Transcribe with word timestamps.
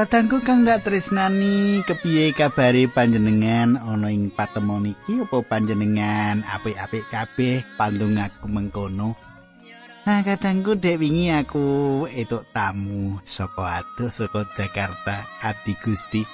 Kadangku 0.00 0.40
kang 0.40 0.64
dak 0.64 0.80
tresnani 0.88 1.84
kepiye 1.84 2.32
kabare 2.32 2.88
panjenengan? 2.88 3.76
Ana 3.76 4.08
ing 4.08 4.32
patemon 4.32 4.88
iki 4.88 5.20
apa 5.20 5.44
panjenengan? 5.44 6.40
Apik-apik 6.40 7.04
kabeh 7.12 7.60
pandung 7.76 8.16
aku 8.16 8.48
mengkono. 8.48 9.12
Nah 10.08 10.24
kadangku 10.24 10.80
dek 10.80 10.96
wingi 11.04 11.28
aku 11.28 12.08
etuk 12.16 12.48
tamu 12.48 13.20
saka 13.28 13.84
adoh 13.84 14.08
saka 14.08 14.48
Jakarta 14.56 15.28
Adi 15.44 15.76
Gusti. 15.76 16.24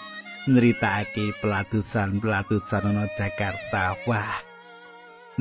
Neritakake 0.46 1.34
pelatusan-pelatusan 1.42 2.86
ana 2.86 3.10
Jakarta. 3.18 3.98
Wah 4.06 4.46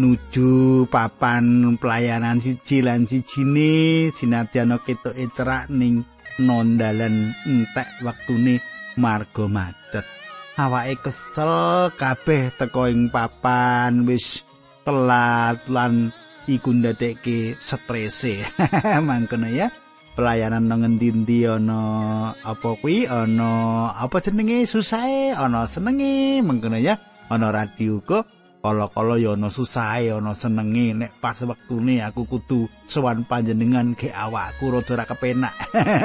nuju 0.01 0.89
papan 0.89 1.77
pelayanan 1.77 2.41
siji 2.41 2.81
lan 2.81 3.05
sijine 3.05 4.09
sinadyan 4.09 4.81
ketoke 4.81 5.29
cerak 5.29 5.69
ning 5.69 6.14
nondalan 6.39 7.31
entek 7.47 7.87
wektune 8.03 8.59
marga 8.99 9.45
macet. 9.47 10.05
Awake 10.55 11.03
kesel 11.03 11.91
kabeh 11.99 12.55
teko 12.55 12.87
ing 12.87 13.11
papan 13.11 14.07
wis 14.07 14.39
telat 14.87 15.59
lan 15.67 16.15
iku 16.47 16.71
ndadekke 16.71 17.59
strese. 17.59 18.39
Mangkono 19.07 19.51
ya. 19.51 19.67
Pelayanan 20.15 20.71
nang 20.71 20.87
ngendi-endi 20.87 21.43
ana 21.43 22.31
apa 22.39 22.79
kuwi 22.79 23.03
ana 23.03 23.91
apa 23.99 24.23
jenenge 24.23 24.63
susahe 24.63 25.35
ana 25.35 25.67
senenge 25.67 26.39
mangkono 26.39 26.79
ya. 26.79 26.95
Ana 27.27 27.51
radio 27.51 27.99
kok 27.99 28.44
kala-kala 28.65 29.21
ya 29.21 29.37
ana 29.37 29.53
susahe 29.53 30.09
ana 30.09 30.33
senenge 30.33 30.97
nek 30.97 31.21
pas 31.21 31.37
wektune 31.37 32.01
aku 32.01 32.25
kudu 32.25 32.65
sowan 32.89 33.21
panjenengan 33.29 33.93
ke 33.93 34.09
awakku 34.09 34.73
rada 34.73 34.89
ora 34.97 35.05
kepenak. 35.05 35.53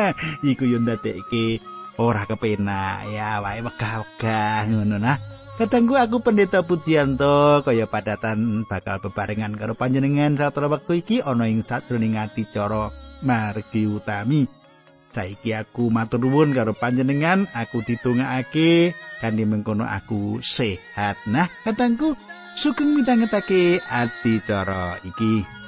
Iku 0.52 0.68
yo 0.68 0.76
ndadekke 0.84 1.64
ora 1.96 2.28
kepenak. 2.28 3.08
Ya 3.16 3.40
wae 3.40 3.64
wegah-wegah 3.64 4.68
ngono 4.68 5.00
nah. 5.00 5.16
Kadangku 5.56 5.96
aku 5.96 6.20
pendeta 6.20 6.60
Pujianto 6.60 7.64
kaya 7.64 7.88
padatan 7.88 8.68
bakal 8.68 9.00
bebarengan 9.00 9.56
karo 9.56 9.72
panjenengan. 9.72 10.36
Satra 10.36 10.68
wektu 10.68 11.00
iki 11.00 11.16
ana 11.24 11.48
ing 11.48 11.64
sajroning 11.64 12.20
adicara 12.20 12.92
margi 13.24 13.88
utami. 13.88 14.44
Saiki 15.10 15.50
aku 15.56 15.90
matur 15.90 16.22
nuwun 16.22 16.54
karo 16.54 16.70
panjenengan, 16.70 17.50
aku 17.50 17.82
ditungakake 17.82 18.94
kanthi 19.18 19.42
mengkono 19.42 19.82
aku 19.82 20.38
sehat. 20.38 21.18
Nah, 21.26 21.50
kadangku 21.66 22.14
sugeng 22.54 22.94
midhangetake 22.96 23.80
adicara 23.90 24.96
iki. 25.04 25.59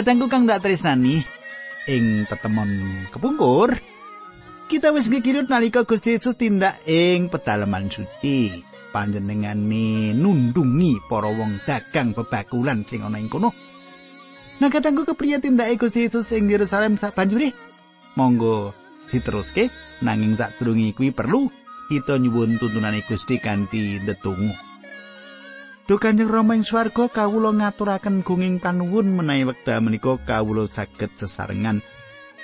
Kadangku 0.00 0.32
kang 0.32 0.48
tak 0.48 0.64
tresnani. 0.64 1.20
Ing 1.84 2.24
tetemon 2.24 3.04
kepungkur 3.12 3.76
kita 4.64 4.96
wis 4.96 5.12
ngekirut 5.12 5.52
nalika 5.52 5.84
Gusti 5.84 6.16
Yesus 6.16 6.40
tindak 6.40 6.80
ing 6.88 7.28
pedalaman 7.28 7.92
suci. 7.92 8.64
Panjenengane 8.96 10.16
nundungi 10.16 11.04
para 11.04 11.28
wong 11.28 11.60
dagang 11.68 12.16
bebakulan 12.16 12.80
sing 12.88 13.04
ana 13.04 13.20
ing 13.20 13.28
kono. 13.28 13.52
Nah 14.64 14.72
kadangku 14.72 15.04
kepriye 15.04 15.36
tindake 15.36 15.76
Gusti 15.76 16.08
Yesus 16.08 16.32
ing 16.32 16.48
Yerusalem 16.48 16.96
sak 16.96 17.12
banjure? 17.12 17.52
Monggo 18.16 18.72
diteruske 19.12 19.68
nanging 20.00 20.32
sak 20.32 20.56
kuwi 20.56 21.12
perlu 21.12 21.52
kita 21.92 22.16
nyuwun 22.16 22.56
tuntunane 22.56 23.04
Gusti 23.04 23.36
kanthi 23.36 24.00
ndedonga 24.00 24.69
Duh 25.90 25.98
Kanjeng 25.98 26.30
Rama 26.30 26.54
ing 26.54 26.62
swarga 26.62 27.10
kawula 27.10 27.50
ngaturaken 27.50 28.22
gunging 28.22 28.62
panuwun 28.62 29.10
menawi 29.10 29.50
wekdal 29.50 29.82
menika 29.82 30.22
kawula 30.22 30.70
saged 30.70 31.18
sesarengan 31.18 31.82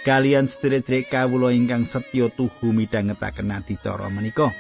kalian 0.03 0.51
sedherek 0.51 1.15
kawula 1.15 1.55
ingkang 1.55 1.87
setya 1.87 2.27
tuhu 2.35 2.75
midhangetaken 2.75 3.55
adicara 3.55 4.11
menika. 4.11 4.51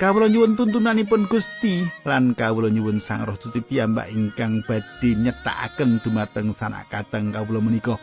Kawula 0.00 0.32
nyuwun 0.32 0.56
tuntunanipun 0.56 1.28
Gusti 1.28 1.84
lan 2.08 2.32
kawula 2.32 2.72
nyuwun 2.72 3.04
Sang 3.04 3.28
Roh 3.28 3.36
Suci 3.36 3.60
piyambak 3.60 4.08
ingkang 4.08 4.64
badhe 4.64 5.12
nyetakaken 5.20 6.00
dumateng 6.00 6.56
sanak 6.56 6.88
kateng 6.88 7.36
kawula 7.36 7.60
menika. 7.60 8.00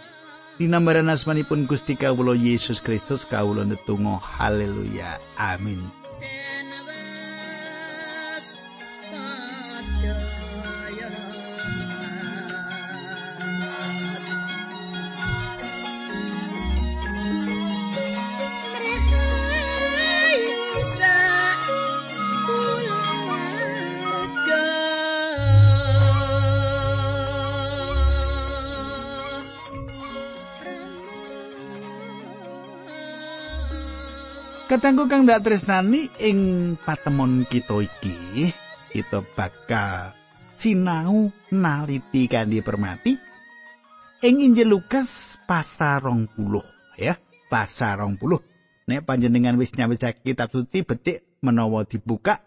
Dinambaran 0.62 1.10
asmanipun 1.10 1.66
Gusti 1.66 1.98
kawula 1.98 2.38
Yesus 2.38 2.86
Kristus 2.86 3.26
kawula 3.26 3.66
netunggal 3.66 4.22
haleluya 4.22 5.18
amin. 5.42 5.82
Katangku 34.72 35.04
kang 35.12 35.28
dak 35.28 35.44
tresnani 35.44 36.08
ing 36.24 36.40
patemon 36.80 37.44
kita 37.44 37.84
iki, 37.84 38.48
kita 38.96 39.20
bakal 39.36 40.16
sinau 40.56 41.28
naliti 41.52 42.32
kanthi 42.32 42.64
permati 42.64 43.12
ing 44.24 44.40
Injil 44.40 44.72
Lukas 44.72 45.36
pasar 45.44 46.08
20 46.08 46.40
ya, 46.96 47.20
pasar 47.52 48.00
20. 48.00 48.16
Nek 48.88 49.04
panjenengan 49.04 49.60
wis 49.60 49.76
nyawisake 49.76 50.24
kitab 50.24 50.56
suci 50.56 50.88
becik 50.88 51.44
menawa 51.44 51.84
dibuka 51.84 52.40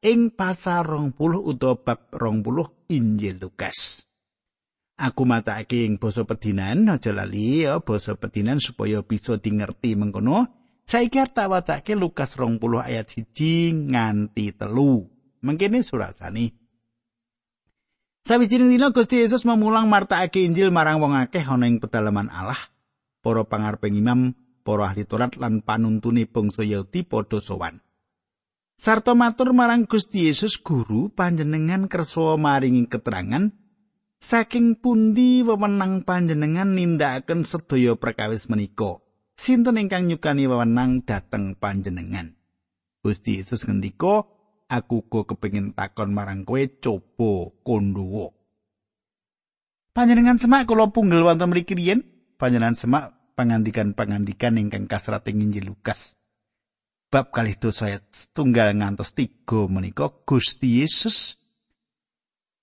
ing 0.00 0.32
pasar 0.32 0.88
20 0.88 1.12
utawa 1.44 1.76
bab 1.76 2.08
20 2.08 2.88
Injil 2.88 3.36
Lukas. 3.36 4.00
Aku 4.96 5.28
matake 5.28 5.84
ing 5.84 6.00
basa 6.00 6.24
pedinan 6.24 6.88
aja 6.88 7.12
lali 7.12 7.68
ya 7.68 7.84
basa 7.84 8.16
pedinan 8.16 8.64
supaya 8.64 9.04
bisa 9.04 9.36
dingerti 9.36 9.92
mengkono. 9.92 10.64
Saiki 10.86 11.18
tak 11.34 11.50
wacake 11.50 11.98
Lukas 11.98 12.38
20 12.38 12.62
ayat 12.78 13.10
1 13.10 13.90
nganti 13.90 14.54
telu. 14.54 15.10
Mengkene 15.42 15.82
surasane. 15.82 16.54
Sawijining 18.22 18.70
dina 18.70 18.94
Gusti 18.94 19.18
Yesus 19.18 19.42
memulang 19.42 19.90
martakake 19.90 20.46
Injil 20.46 20.70
marang 20.70 21.02
wong 21.02 21.18
akeh 21.18 21.42
ana 21.42 21.66
ing 21.66 21.82
pedalaman 21.82 22.30
Allah. 22.30 22.58
Para 23.18 23.42
pangareping 23.42 23.98
imam, 23.98 24.38
para 24.62 24.86
ahli 24.86 25.02
Taurat 25.02 25.34
lan 25.34 25.62
panuntune 25.66 26.30
bangsa 26.30 26.62
Yahudi 26.62 27.02
padha 27.02 27.42
sowan. 27.42 27.82
Sarta 28.78 29.18
matur 29.18 29.54
marang 29.58 29.90
Gusti 29.90 30.30
Yesus 30.30 30.54
guru 30.62 31.10
panjenengan 31.10 31.90
kersa 31.90 32.38
maringi 32.38 32.86
keterangan 32.86 33.50
saking 34.22 34.78
pundi 34.78 35.42
wewenang 35.42 36.06
panjenengan 36.06 36.78
nindakaken 36.78 37.42
sedaya 37.42 37.98
perkawis 37.98 38.46
menika. 38.46 39.05
Sinten 39.36 39.76
ingkang 39.76 40.08
nyukani 40.08 40.48
wewenang 40.48 41.04
dhateng 41.04 41.54
panjenengan. 41.60 42.34
Gusti 43.04 43.38
Yesus 43.38 43.68
ngendika, 43.68 44.26
aku 44.66 45.06
kok 45.06 45.36
kepengin 45.36 45.76
takon 45.76 46.10
marang 46.10 46.42
kowe 46.42 46.58
coba 46.82 47.54
kondowo. 47.62 48.34
Panjenengan 49.94 50.36
semak 50.40 50.66
kula 50.66 50.90
punggel 50.90 51.22
wonten 51.22 51.52
mriki 51.52 51.78
riyen, 51.78 52.04
panjenengan 52.36 52.76
semak 52.76 53.04
pangandikan-pangandikan 53.38 54.58
ingkang 54.58 54.88
kasrat 54.90 55.24
ing 55.30 55.44
Injil 55.44 55.70
Lukas. 55.70 56.16
Bab 57.06 57.30
kalih 57.30 57.54
dosa 57.54 57.94
tunggal 58.34 58.74
ngantos 58.74 59.14
tiga 59.14 59.70
menika 59.70 60.10
Gusti 60.26 60.82
Yesus 60.82 61.38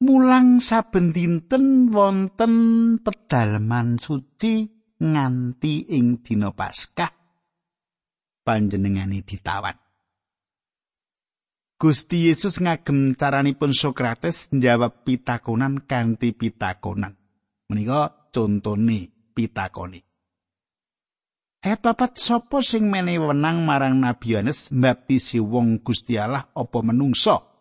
mulang 0.04 0.60
saben 0.60 1.16
dinten 1.16 1.88
wonten 1.88 2.54
pedalaman 3.00 3.96
suci 4.04 4.68
nganti 5.04 5.92
ing 5.92 6.24
dina 6.24 6.56
Paskah 6.56 7.12
panjenengane 8.48 9.20
ditawan. 9.28 9.76
Gusti 11.76 12.32
Yesus 12.32 12.64
ngagem 12.64 13.20
caranipun 13.20 13.76
Sokrates 13.76 14.48
njawab 14.56 15.04
pitakonan 15.04 15.84
kanthi 15.84 16.32
pitakonan. 16.32 17.20
Menika 17.68 18.32
contone 18.32 19.12
pitakoni. 19.36 20.00
Ayat 21.64 21.80
papat 21.80 22.20
sapa 22.20 22.60
sing 22.60 22.88
menehi 22.88 23.20
wenang 23.20 23.64
marang 23.64 24.00
Nabi 24.00 24.36
Yohanes 24.36 24.72
mbaptisi 24.72 25.40
wong 25.40 25.80
Gusti 25.84 26.20
Allah 26.20 26.48
apa 26.52 26.80
menungso? 26.84 27.54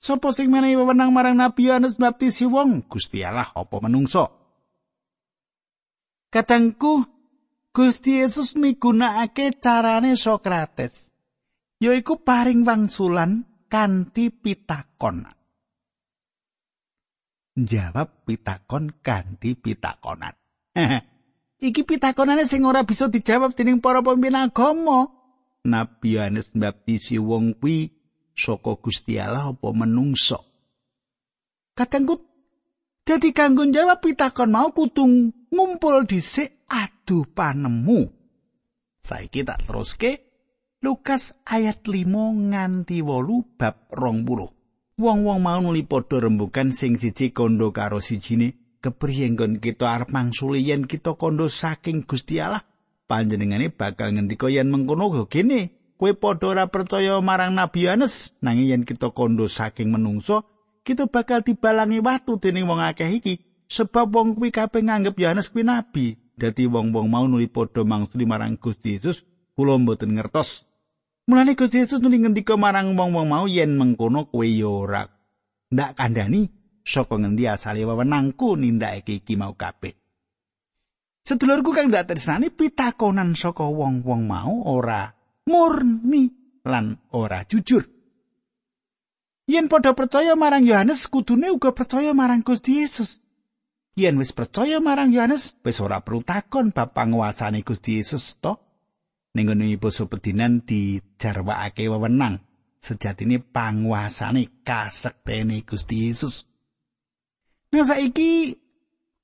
Sopo 0.00 0.32
sing 0.32 0.48
menehi 0.48 0.80
wewenang 0.80 1.12
marang 1.12 1.36
Nabi 1.36 1.68
Yohanes 1.68 2.00
baptisi 2.00 2.48
wong? 2.48 2.88
Gusti 2.88 3.20
Allah 3.20 3.52
apa 3.52 3.76
menungso? 3.84 4.39
Katangku 6.30 7.02
Gusti 7.74 8.22
Yesus 8.22 8.54
migunakake 8.54 9.58
carane 9.58 10.14
Sokrates. 10.14 11.10
Yaiku 11.82 12.22
paring 12.22 12.62
wangsulan 12.62 13.42
kanthi 13.66 14.30
pitakon. 14.30 15.26
Jawab 17.58 18.22
pitakon 18.22 19.02
kanthi 19.02 19.58
pitakonan. 19.58 20.38
Iki 21.66 21.82
pitakonane 21.82 22.46
sing 22.46 22.62
ora 22.62 22.86
bisa 22.86 23.10
dijawab 23.10 23.58
dening 23.58 23.82
para 23.82 23.98
pemimpin 23.98 24.38
agama. 24.38 25.10
Nabi 25.66 26.14
Yohanes 26.14 26.54
mbaptisi 26.54 27.18
wong 27.18 27.58
kuwi 27.58 27.90
saka 28.38 28.78
Gusti 28.78 29.18
Allah 29.18 29.50
apa 29.50 29.68
menungso. 29.74 30.40
Katengku 31.74 32.22
dadi 33.02 33.34
kanggo 33.34 33.66
jawab 33.66 33.98
pitakon 33.98 34.54
mau 34.54 34.70
kutung 34.70 35.39
ngumpul 35.50 36.06
dhisik 36.06 36.64
adu 36.70 37.26
panemu. 37.26 38.06
Saiki 39.02 39.42
tak 39.42 39.66
teruske 39.66 40.30
Lukas 40.80 41.36
ayat 41.44 41.84
5 41.84 42.08
nganti 42.54 43.04
8 43.04 43.60
bab 43.60 43.76
20. 43.92 44.96
Wong-wong 45.00 45.38
mau 45.40 45.60
nuli 45.60 45.84
padha 45.84 46.24
rembukan 46.24 46.72
sing 46.72 46.96
siji 46.96 47.32
kondo 47.36 47.72
karo 47.72 48.00
sijine 48.00 48.56
kepriye 48.80 49.28
nggon 49.32 49.60
kita 49.60 49.92
arep 49.96 50.08
mangsuli 50.08 50.64
yen 50.64 50.88
kita 50.88 51.16
kondo 51.20 51.52
saking 51.52 52.08
Gusti 52.08 52.40
Allah 52.40 52.64
panjenengane 53.04 53.68
bakal 53.68 54.16
ngendika 54.16 54.48
yen 54.48 54.72
mengkono 54.72 55.28
gene 55.28 55.92
kowe 56.00 56.12
padha 56.16 56.46
ora 56.52 56.64
percaya 56.68 57.20
marang 57.20 57.56
Nabi 57.56 57.88
Yohanes 57.88 58.32
nanging 58.40 58.68
yen 58.72 58.82
kita 58.88 59.12
kondo 59.12 59.48
saking 59.48 59.92
menungso 59.92 60.48
kita 60.80 61.08
bakal 61.12 61.44
dibalangi 61.44 62.00
watu 62.00 62.40
dening 62.40 62.64
wong 62.64 62.80
akeh 62.80 63.08
iki 63.08 63.49
sebab 63.70 64.10
wong 64.10 64.34
kuwi 64.34 64.50
kabeh 64.50 64.82
nganggep 64.82 65.14
Yohanes 65.14 65.48
kuwi 65.54 65.62
nabi 65.62 66.18
dadi 66.34 66.66
wong-wong 66.66 67.06
mau 67.06 67.24
nuli 67.30 67.46
padha 67.46 67.86
mangsuli 67.86 68.26
marang 68.26 68.58
Gusti 68.58 68.98
Yesus 68.98 69.22
kula 69.54 69.78
mboten 69.78 70.18
ngertos 70.18 70.66
Mulane 71.30 71.54
Gusti 71.54 71.78
Yesus 71.78 72.02
nuli 72.02 72.18
ngendika 72.18 72.58
marang 72.58 72.98
wong-wong 72.98 73.30
mau 73.30 73.46
yen 73.46 73.78
mengkono 73.78 74.26
kowe 74.26 74.42
yo 74.42 74.82
ora 74.82 75.06
ndak 75.70 75.94
kandhani 75.94 76.50
saka 76.82 77.14
ngendi 77.14 77.46
asale 77.46 77.86
wewenangku 77.86 78.58
nindakake 78.58 79.22
iki 79.22 79.38
mau 79.38 79.54
kabeh. 79.54 79.94
Sedulurku 81.22 81.70
kang 81.70 81.86
ndak 81.86 82.10
tresnani 82.10 82.50
pitakonan 82.50 83.38
saka 83.38 83.62
wong-wong 83.62 84.26
mau 84.26 84.66
ora 84.66 85.14
murni 85.46 86.34
lan 86.66 86.98
ora 87.14 87.46
jujur. 87.46 87.86
Yen 89.46 89.70
padha 89.70 89.94
percaya 89.94 90.34
marang 90.34 90.66
Yohanes 90.66 91.06
kudune 91.06 91.54
uga 91.54 91.70
percaya 91.70 92.10
marang 92.10 92.42
Gusti 92.42 92.82
Yesus. 92.82 93.22
Yen 93.98 94.16
wis 94.22 94.30
percaya 94.30 94.78
marang 94.78 95.10
Yohanes, 95.10 95.58
wis 95.66 95.82
ora 95.82 96.00
perlu 96.00 96.22
takon 96.22 96.70
bab 96.70 96.94
panguasane 96.94 97.66
Gusti 97.66 97.98
Yesus 97.98 98.38
to. 98.38 98.54
Ning 99.34 99.46
ngene 99.46 99.78
basa 99.78 100.06
pedinan 100.06 100.62
dijarwakake 100.62 101.86
wewenang. 101.90 102.42
Sejatine 102.80 103.38
panguasane 103.42 104.62
kasektene 104.66 105.62
Gusti 105.66 106.08
Yesus. 106.08 106.48
Nah 107.70 107.86
saiki 107.86 108.56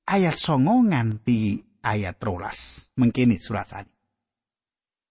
ayat 0.06 0.38
songo 0.38 0.82
nganti 0.86 1.58
ayat 1.82 2.19
rolas 2.22 2.90
mengkini 2.94 3.42
surasani. 3.42 3.90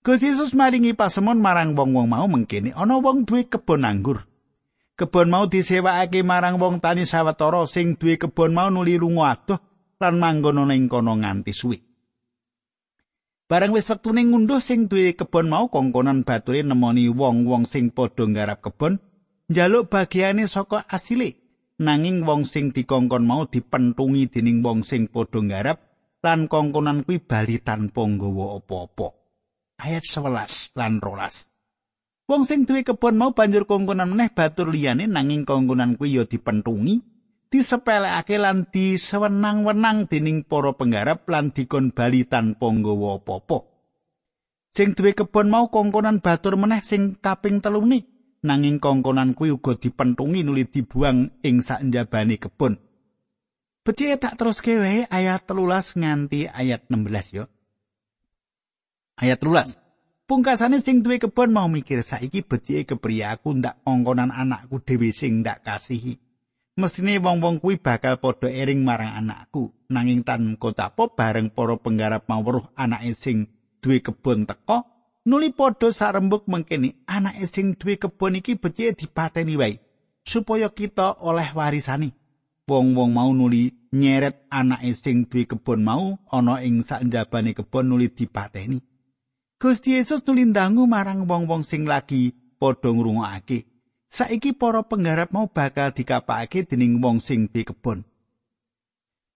Gusti 0.06 0.30
Yesus 0.30 0.54
maringi 0.54 0.94
pasemon 0.94 1.42
marang 1.42 1.74
wong-wong 1.74 2.08
mau 2.08 2.28
mengkini 2.30 2.69
ana 2.72 3.01
wong 3.01 3.25
duwe 3.25 3.50
kebon 3.50 3.84
anggur. 3.84 4.24
Kebon 4.96 5.28
mau 5.28 5.44
disewakake 5.52 6.24
marang 6.24 6.56
wong 6.56 6.80
tani 6.80 7.04
sawetara 7.04 7.68
sing 7.68 8.00
duwe 8.00 8.16
kebon 8.16 8.56
mau 8.56 8.72
nuli 8.72 8.96
lunga 8.96 9.36
adoh 9.36 9.60
lan 10.00 10.16
manggon 10.20 10.64
ning 10.72 10.88
kono 10.88 11.20
nganti 11.20 11.52
suwi. 11.52 11.78
Barang 13.46 13.76
wis 13.76 13.92
wektune 13.92 14.24
ngunduh 14.24 14.64
sing 14.64 14.88
duwe 14.88 15.12
kebon 15.20 15.52
mau 15.52 15.68
kongkonan 15.68 16.24
bature 16.24 16.64
nemoni 16.64 17.12
wong-wong 17.12 17.68
sing 17.68 17.92
padha 17.92 18.24
nggarap 18.24 18.64
kebon 18.64 18.96
njaluk 19.52 19.92
bagiane 19.92 20.48
saka 20.48 20.88
asile. 20.88 21.46
nanging 21.76 22.24
wong 22.24 22.48
sing 22.48 22.72
dikongkon 22.72 23.28
mau 23.28 23.44
dipentungi 23.52 24.32
dening 24.32 24.64
wong 24.64 24.88
sing 24.88 25.12
padha 25.12 25.44
nggarap 25.44 25.78
lan 26.24 26.48
kongkonan 26.48 27.04
kuwi 27.04 27.20
bali 27.20 27.60
tanpa 27.60 28.02
nggawa 28.08 28.64
apa-apa. 28.64 29.08
Ayat 29.84 30.08
11 30.08 30.72
lan 30.80 31.04
12. 31.04 31.55
Wong 32.25 32.42
sing 32.42 32.66
duwe 32.66 32.81
kebon 32.81 33.22
mau 33.22 33.38
banjur 33.38 33.69
kongkonan 33.69 34.10
meneh 34.18 34.33
batur 34.33 34.74
liyane 34.74 35.06
nanging 35.06 35.45
kongkonan 35.45 35.94
kuwi 35.94 36.18
ya 36.18 36.25
dipentungi, 36.25 37.06
disepelekake 37.54 38.42
lan 38.42 38.66
disewenang-wenang 38.66 40.10
dening 40.10 40.42
para 40.42 40.74
penggarap 40.74 41.30
lan 41.30 41.54
dikon 41.54 41.94
bali 41.94 42.25
tanpa 42.25 42.66
nggawa 42.66 43.22
apa-apa. 43.22 43.69
Sing 44.74 44.98
duwe 44.98 45.13
kebon 45.13 45.54
mau 45.54 45.69
kongkonan 45.69 46.18
batur 46.18 46.57
meneh 46.57 46.81
sing 46.81 47.13
kaping 47.22 47.62
telune 47.62 48.10
nanging 48.42 48.81
kongkonan 48.81 49.38
kuwi 49.38 49.54
uga 49.54 49.77
dipentungi 49.77 50.42
nuli 50.42 50.66
dibuang 50.66 51.30
ing 51.45 51.62
sakjabane 51.62 52.42
kebon. 52.42 52.81
Becik 53.86 54.18
tak 54.18 54.33
terus 54.42 54.66
kewe 54.66 55.06
ayat 55.13 55.45
telulas 55.45 55.94
nganti 55.94 56.50
ayat 56.50 56.89
16 56.89 57.38
yo. 57.38 57.45
Ayat 59.22 59.38
telulas. 59.38 59.85
Pungkasane 60.25 60.81
sing 60.81 61.06
duwe 61.06 61.22
kebon 61.22 61.54
mau 61.54 61.69
mikir 61.69 62.01
saiki 62.01 62.42
becike 62.42 62.89
kepriye 62.89 63.30
aku 63.30 63.54
ndak 63.62 63.77
kongkonan 63.86 64.33
anakku 64.33 64.82
dhewe 64.82 65.13
sing 65.13 65.46
ndak 65.46 65.62
kasihi. 65.62 66.17
Mesine 66.82 67.22
wong-wong 67.22 67.62
kuwi 67.62 67.77
bakal 67.77 68.17
padha 68.17 68.50
ering 68.50 68.82
marang 68.82 69.13
anakku. 69.13 69.70
Nanging 69.94 70.25
tan 70.25 70.58
kota 70.58 70.89
apa 70.89 71.13
bareng 71.13 71.53
para 71.53 71.77
penggarap 71.77 72.25
mau 72.25 72.41
weruh 72.41 72.74
anake 72.74 73.13
sing 73.13 73.53
duwe 73.86 74.01
kebon 74.01 74.50
teko, 74.50 74.96
nuli 75.29 75.53
padha 75.53 75.94
sarembuk 75.94 76.50
mengkene 76.50 77.05
anake 77.05 77.46
sing 77.46 77.77
duwe 77.77 78.01
kebon 78.01 78.41
iki 78.41 78.58
becike 78.58 78.98
dipateni 78.98 79.58
wae 79.58 79.77
supaya 80.25 80.74
kita 80.74 81.22
oleh 81.22 81.53
warisani 81.53 82.10
wong-wong 82.65 83.13
mau 83.13 83.29
nuli 83.29 83.74
nyeret 83.94 84.50
anake 84.50 84.94
sing 84.98 85.29
duwe 85.29 85.46
kebon 85.46 85.86
mau 85.86 86.17
ana 86.34 86.62
ing 86.65 86.82
sakjabane 86.82 87.53
kebon 87.53 87.94
nuli 87.94 88.10
dipateni 88.10 88.82
Gusti 89.56 89.96
Yesus 89.96 90.20
nuli 90.28 90.44
ndangu 90.52 90.84
marang 90.84 91.24
wong-wong 91.24 91.64
sing 91.64 91.88
lagi 91.88 92.36
padha 92.60 92.92
ngrungokake 92.92 93.64
saiki 94.12 94.52
para 94.52 94.84
penggarap 94.84 95.32
mau 95.32 95.48
bakal 95.48 95.96
dikapake 95.96 96.68
dening 96.68 97.00
wong 97.00 97.24
sing 97.24 97.48
duwe 97.48 97.64
kebon 97.64 98.04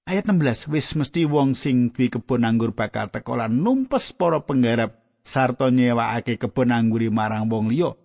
Ayat 0.03 0.27
16 0.27 0.75
wis 0.75 0.91
mesti 0.99 1.23
wong 1.23 1.55
sing 1.55 1.95
duwe 1.95 2.11
kebon 2.11 2.43
anggur 2.43 2.75
bakal 2.75 3.07
teko 3.07 3.39
lan 3.39 3.63
numpes 3.63 4.11
para 4.11 4.43
penggarap 4.43 4.99
sarta 5.23 5.71
nyewakake 5.71 6.35
kebon 6.35 6.75
angguri 6.75 7.07
marang 7.07 7.47
wong 7.47 7.71
liya. 7.71 7.95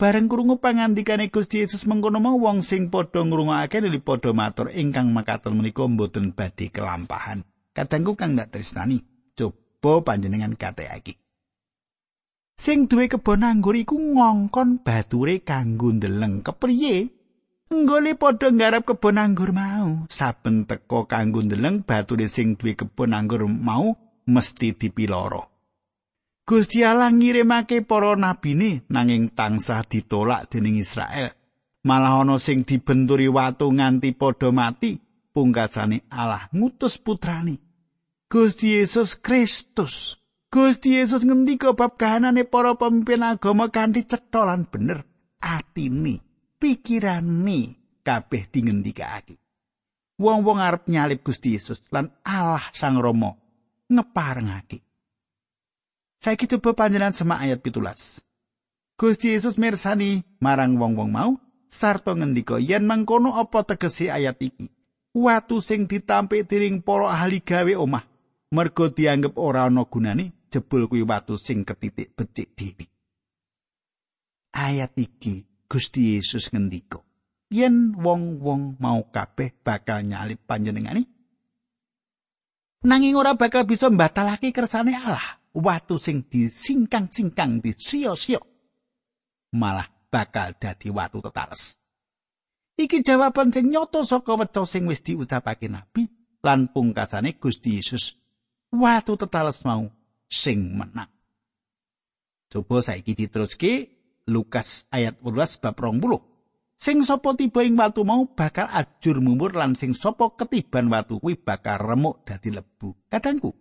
Bareng 0.00 0.26
krungu 0.26 0.58
pangandikane 0.58 1.30
Gusti 1.30 1.62
Yesus 1.62 1.86
mengkono 1.86 2.18
mau 2.18 2.42
wong 2.42 2.66
sing 2.66 2.90
padha 2.90 3.22
ngrungokake 3.22 3.78
nuli 3.78 4.02
padha 4.02 4.34
matur 4.34 4.74
ingkang 4.74 5.14
makaten 5.14 5.54
menika 5.54 5.86
mboten 5.86 6.34
badhe 6.34 6.74
kelampahan. 6.74 7.46
Kadangku 7.70 8.18
kang 8.18 8.34
ndak 8.34 8.50
tresnani, 8.50 8.98
coba 9.38 10.02
panjenengan 10.02 10.58
kateaki. 10.58 11.21
Sing 12.56 12.86
duwe 12.86 13.08
kebon 13.08 13.42
anggur 13.42 13.74
iku 13.74 13.96
ngongkon 13.96 14.84
bature 14.84 15.40
kanggo 15.42 15.90
ndeleng 15.92 16.44
kepriye? 16.44 17.08
Nggone 17.72 18.12
padha 18.20 18.52
nggarap 18.52 18.84
kebon 18.84 19.16
anggur 19.16 19.56
mau, 19.56 20.04
saben 20.12 20.68
teko 20.68 21.08
kanggo 21.08 21.40
ndeleng 21.40 21.82
bature 21.88 22.28
sing 22.28 22.54
duwe 22.60 22.76
kebon 22.76 23.16
anggur 23.16 23.48
mau 23.48 23.96
mesti 24.28 24.76
dipiloro. 24.76 25.48
Gusti 26.42 26.82
Allah 26.82 27.08
ngirimake 27.08 27.86
para 27.86 28.18
nabine 28.18 28.82
nanging 28.90 29.30
tansah 29.32 29.86
ditolak 29.86 30.50
dening 30.50 30.76
Israel. 30.76 31.32
Malah 31.86 32.22
ana 32.22 32.36
sing 32.38 32.66
dibenturi 32.66 33.30
watu 33.30 33.70
nganti 33.70 34.14
padha 34.14 34.50
mati. 34.50 34.98
Pungkasane 35.32 36.04
Allah 36.12 36.52
ngutus 36.52 37.00
putrane. 37.00 37.56
Gusti 38.28 38.76
Yesus 38.76 39.16
Kristus. 39.16 40.21
Gusti 40.52 41.00
Yesus 41.00 41.24
ngendika 41.24 41.72
bab 41.72 41.96
kahanane 41.96 42.44
para 42.44 42.76
pemimpin 42.76 43.24
agama 43.24 43.72
kanthi 43.72 44.04
cetha 44.04 44.44
lan 44.44 44.68
bener. 44.68 45.00
Atine, 45.40 46.20
pikirane 46.60 47.80
kabeh 48.04 48.52
dingendikake. 48.52 49.40
Wong-wong 50.20 50.60
arep 50.60 50.92
nyalip 50.92 51.24
Gusti 51.24 51.56
Yesus 51.56 51.80
lan 51.88 52.12
Allah 52.20 52.68
Sang 52.76 53.00
Rama 53.00 53.32
ngeparengake. 53.88 54.84
Saiki 56.20 56.44
coba 56.52 56.84
panjenengan 56.84 57.16
semak 57.16 57.48
ayat 57.48 57.64
pitulas. 57.64 58.20
Gusti 59.00 59.32
Yesus 59.32 59.56
mirsani 59.56 60.20
marang 60.36 60.76
wong-wong 60.76 61.08
mau 61.08 61.32
sarta 61.72 62.12
ngendika 62.12 62.60
yen 62.60 62.84
mangkono 62.84 63.40
apa 63.40 63.64
tegese 63.64 64.12
ayat 64.12 64.36
iki. 64.36 64.68
Watu 65.16 65.64
sing 65.64 65.88
ditampik 65.88 66.44
diring 66.44 66.84
para 66.84 67.08
ahli 67.08 67.40
gawe 67.40 67.72
omah 67.72 68.04
mergo 68.52 68.92
dianggep 68.92 69.40
ora 69.40 69.64
ana 69.64 69.88
gunane 69.88 70.41
jebul 70.52 70.84
kuwi 70.92 71.08
watu 71.08 71.40
sing 71.40 71.64
ketitik 71.64 72.12
becik 72.12 72.52
dhewe. 72.52 72.84
Ayat 74.52 74.92
iki 75.00 75.48
Gusti 75.64 76.20
Yesus 76.20 76.52
ngendika 76.52 77.00
yen 77.52 77.96
wong-wong 77.96 78.80
mau 78.80 79.08
kabeh 79.12 79.52
bakal 79.64 80.04
nyalip 80.04 80.40
panjenengani 80.48 81.04
nanging 82.82 83.14
ora 83.14 83.36
bakal 83.36 83.68
bisa 83.68 83.92
mbatalake 83.92 84.50
kersane 84.50 84.96
Allah. 84.96 85.40
Watu 85.52 86.00
sing 86.00 86.24
disingkang-singkang 86.32 87.60
disia-sia 87.60 88.40
malah 89.52 89.84
bakal 90.08 90.56
dadi 90.56 90.88
watu 90.88 91.20
tetares. 91.20 91.76
Iki 92.80 93.04
jawaban 93.04 93.52
sing 93.52 93.68
nyoto 93.68 94.00
saka 94.00 94.32
weca 94.32 94.64
sing 94.64 94.88
wis 94.88 95.04
diucapake 95.04 95.68
nabi 95.68 96.08
lan 96.40 96.72
pungkasane 96.72 97.36
Gusti 97.36 97.76
Yesus. 97.76 98.16
Watu 98.72 99.20
tetales 99.20 99.60
mau 99.68 99.92
sing 100.32 100.72
menang 100.72 101.12
coba 102.48 102.80
saiki 102.80 103.12
diteruske 103.12 103.72
Lukas 104.32 104.88
ayat 104.88 105.20
12 105.20 105.60
bab 105.60 105.76
20 105.76 106.32
Sing 106.82 107.06
sapa 107.06 107.38
tiba 107.38 107.62
ing 107.62 107.78
watu 107.78 108.02
mau 108.02 108.26
bakal 108.26 108.66
ajur 108.66 109.22
mumur 109.22 109.54
lan 109.54 109.78
sing 109.78 109.94
sapa 109.94 110.34
ketiban 110.34 110.90
watu 110.90 111.22
kuwi 111.22 111.38
bakal 111.38 111.78
remuk 111.78 112.26
dadi 112.26 112.50
lebu. 112.50 113.06
Kadangku. 113.06 113.54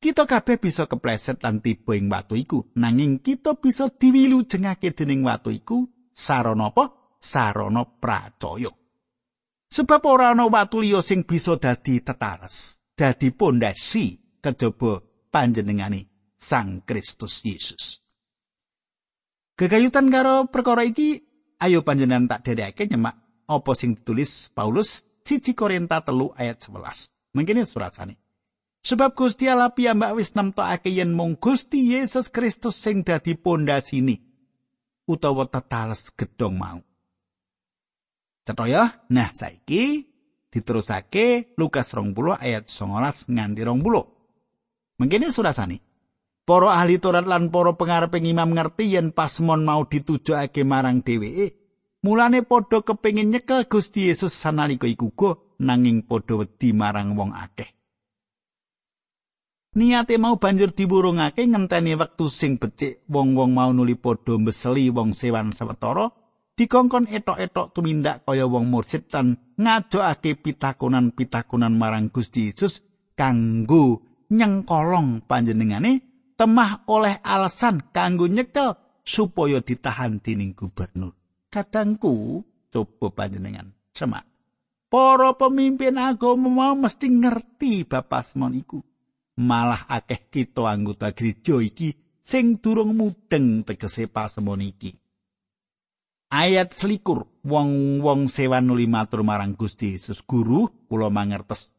Kita 0.00 0.24
kabeh 0.24 0.56
bisa 0.56 0.88
kepleset 0.88 1.44
lan 1.44 1.60
tiba 1.60 1.92
ing 1.92 2.08
watu 2.08 2.32
iku, 2.32 2.64
nanging 2.80 3.20
kita 3.20 3.60
bisa 3.60 3.92
diwilujengake 3.92 4.96
dening 4.96 5.20
watu 5.20 5.52
iku 5.52 5.84
sarana 6.16 6.72
apa? 6.72 6.96
Sarana 7.20 7.84
pracaya. 7.84 8.72
Sebab 9.68 10.00
ora 10.08 10.32
ana 10.32 10.48
watu 10.48 10.80
liya 10.80 11.04
sing 11.04 11.28
bisa 11.28 11.60
dadi 11.60 12.00
tetares, 12.00 12.80
dadi 12.96 13.36
pondasi 13.36 14.40
kejaba 14.40 15.04
panjenengane 15.28 16.08
Sang 16.38 16.82
Kristus 16.86 17.42
Yesus. 17.42 18.00
Kegayutan 19.58 20.06
karo 20.08 20.46
perkara 20.46 20.86
iki 20.86 21.18
ayo 21.58 21.82
panjenengan 21.82 22.30
tak 22.30 22.46
dereke 22.46 22.86
nyemak 22.86 23.18
apa 23.50 23.70
sing 23.74 23.98
ditulis 23.98 24.54
Paulus 24.54 25.02
siji 25.26 25.52
Korinta 25.58 25.98
telu 26.06 26.30
ayat 26.38 26.62
11. 26.62 27.34
Mungkin 27.34 27.66
surat 27.66 27.92
sani. 27.92 28.14
Sebab 28.78 29.18
Gusti 29.18 29.50
Allah 29.50 29.74
piyambak 29.74 30.14
wis 30.14 30.32
nemtokake 30.38 30.88
yen 30.94 31.10
mung 31.10 31.34
Gusti 31.36 31.92
Yesus 31.92 32.30
Kristus 32.30 32.78
sing 32.78 33.02
dadi 33.02 33.34
pondasine 33.34 34.22
utawa 35.10 35.50
tetales 35.50 36.14
gedong 36.14 36.54
mau. 36.54 36.78
Cetoya, 38.46 39.04
nah 39.12 39.28
saiki 39.34 40.08
diterusake 40.48 41.52
Lukas 41.60 41.92
20 41.92 42.40
ayat 42.40 42.64
19 42.70 43.28
nganti 43.28 43.62
20. 43.66 44.17
Mungkin 44.98 45.30
surat 45.30 45.54
sani. 45.54 45.78
Para 46.42 46.74
ahli 46.74 46.98
Taurat 46.98 47.28
lan 47.28 47.52
para 47.52 47.76
pengareping 47.76 48.24
imam 48.24 48.56
ngerti 48.56 48.96
yen 48.96 49.12
pasmon 49.12 49.62
mau 49.68 49.84
ditujokake 49.84 50.64
marang 50.64 51.04
dheweke. 51.04 51.54
Mulane 52.02 52.42
padha 52.42 52.80
kepengin 52.82 53.30
nyekel 53.30 53.68
Gusti 53.68 54.08
Yesus 54.08 54.32
sanalika 54.32 54.88
iku 54.88 55.12
go 55.12 55.30
nanging 55.60 56.08
padha 56.08 56.40
wedi 56.40 56.72
marang 56.72 57.14
wong 57.14 57.36
akeh. 57.36 57.68
Niate 59.76 60.16
mau 60.16 60.40
banjur 60.40 60.72
diwurungake 60.72 61.44
ngenteni 61.44 61.94
wektu 61.94 62.32
sing 62.32 62.56
becik 62.56 63.04
wong-wong 63.12 63.52
mau 63.52 63.70
nuli 63.70 63.94
padha 63.94 64.34
mbeseli 64.40 64.88
wong 64.88 65.12
sewan 65.12 65.52
sawetara 65.52 66.10
dikongkon 66.56 67.12
etok-etok 67.12 67.76
tumindak 67.76 68.24
kaya 68.26 68.48
wong 68.48 68.72
mursid 68.72 69.06
lan 69.12 69.36
ngajokake 69.60 70.40
pitakonan-pitakonan 70.42 71.76
marang 71.76 72.08
Gusti 72.08 72.50
Yesus 72.50 72.82
kanggo 73.14 74.07
nyengkolong 74.28 75.24
panjenengane 75.24 76.04
temah 76.36 76.84
oleh 76.86 77.18
alasan 77.24 77.90
kanggo 77.90 78.28
nyekel 78.28 78.76
supaya 79.02 79.58
ditahan 79.64 80.20
dening 80.20 80.52
gubernur. 80.52 81.16
Kadangku 81.48 82.44
coba 82.68 83.24
panjenengan 83.24 83.72
semak. 83.96 84.28
Para 84.88 85.36
pemimpin 85.36 86.00
agama 86.00 86.48
mau 86.48 86.74
mesti 86.76 87.12
ngerti 87.12 87.84
bapasmon 87.84 88.56
iku. 88.56 88.80
Malah 89.38 89.84
akeh 89.88 90.32
kita 90.32 90.64
anggota 90.64 91.12
gereja 91.12 91.60
iki 91.60 91.92
sing 92.24 92.60
durung 92.60 92.96
mudeng 92.96 93.64
tegese 93.64 94.08
pasemon 94.08 94.60
iki. 94.60 94.92
Ayat 96.28 96.76
selikur, 96.76 97.24
wong-wong 97.40 98.28
sewan 98.28 98.68
nuli 98.68 98.84
matur 98.84 99.24
marang 99.24 99.56
Gusti 99.56 99.96
Yesus, 99.96 100.20
Guru, 100.20 100.68
kula 100.84 101.08
mangertes 101.08 101.72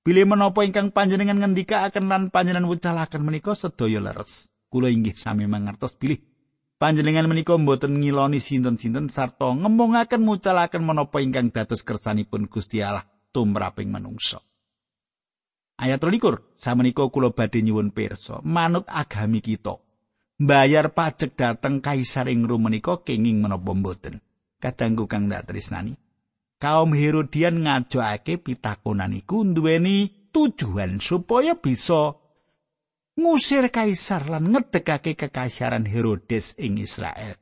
Bilih 0.00 0.24
menapa 0.24 0.64
ingkang 0.64 0.96
panjenengan 0.96 1.36
ngendika 1.36 1.84
akan 1.84 2.08
lan 2.08 2.22
panjenengan 2.32 2.72
wucalaken 2.72 3.20
menika 3.20 3.52
sedaya 3.52 4.00
leres. 4.00 4.48
Kula 4.72 4.88
inggih 4.88 5.12
sami 5.12 5.44
mangertos 5.44 5.92
bilih 6.00 6.16
panjenengan 6.80 7.28
menika 7.28 7.52
mboten 7.60 8.00
ngiloni 8.00 8.40
sinten-sinten 8.40 9.12
sarta 9.12 9.52
ngemongaken 9.52 10.24
mucalaken 10.24 10.88
menapa 10.88 11.20
ingkang 11.20 11.52
dados 11.52 11.84
kersanipun 11.84 12.48
Gusti 12.48 12.80
Allah 12.80 13.04
tumraping 13.28 13.92
manungsa. 13.92 14.40
Ayat 15.76 16.00
23, 16.00 16.56
samenika 16.56 17.04
kula 17.12 17.36
badhe 17.36 17.60
nyuwun 17.60 17.92
pirsa, 17.92 18.40
manut 18.44 18.84
agami 18.88 19.40
kita, 19.44 19.80
bayar 20.40 20.92
pajak 20.92 21.36
dateng 21.36 21.84
kaisar 21.84 22.28
ing 22.28 22.48
rum 22.48 22.68
menika 22.68 23.00
kenging 23.04 23.40
menapa 23.40 23.72
mboten. 23.76 24.20
Kadangku 24.60 25.08
kang 25.08 25.28
dak 25.28 25.48
tresnani. 25.48 25.96
Kaum 26.60 26.92
Herodian 26.92 27.64
ngajokake 27.64 28.36
pitakonan 28.44 29.16
iku 29.16 29.48
duweni 29.48 30.28
tujuan 30.28 31.00
supaya 31.00 31.56
bisa 31.56 32.14
ngusir 33.16 33.72
kaisar 33.72 34.28
lan 34.28 34.52
ngedekake 34.52 35.16
kekaisaran 35.16 35.88
Herodes 35.88 36.54
ing 36.60 36.76
Israel. 36.76 37.34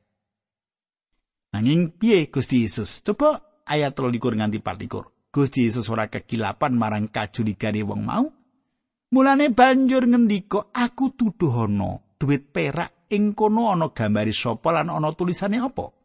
Nanging 1.51 1.99
piye 1.99 2.31
Gusti 2.31 2.63
Yesus? 2.63 3.03
Coba 3.03 3.61
ayat 3.67 3.93
23 3.97 4.39
nganti 4.39 4.59
24. 4.63 5.29
Gusti 5.29 5.69
Yesus 5.69 5.85
ora 5.91 6.09
kekilapan 6.09 6.73
marang 6.73 7.05
kajuligane 7.11 7.85
wong 7.85 8.01
mau. 8.01 8.25
Mulane 9.09 9.49
banjur 9.49 10.05
ngendika, 10.05 10.69
"Aku 10.69 11.17
tuduhono 11.17 12.15
duit 12.21 12.53
perak 12.53 13.09
ing 13.09 13.33
kono 13.33 13.73
ana 13.73 13.89
gambari 13.89 14.29
sapa 14.29 14.69
lan 14.69 14.93
ana 14.93 15.09
tulisane 15.17 15.57
apa?" 15.57 15.98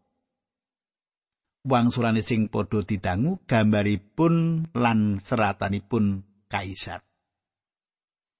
Wangsulane 1.64 2.20
sing 2.20 2.52
padha 2.52 2.84
didangu 2.84 3.40
gambaripun 3.48 4.68
lan 4.76 5.18
seratanipun 5.18 6.22
kaisar. 6.46 7.00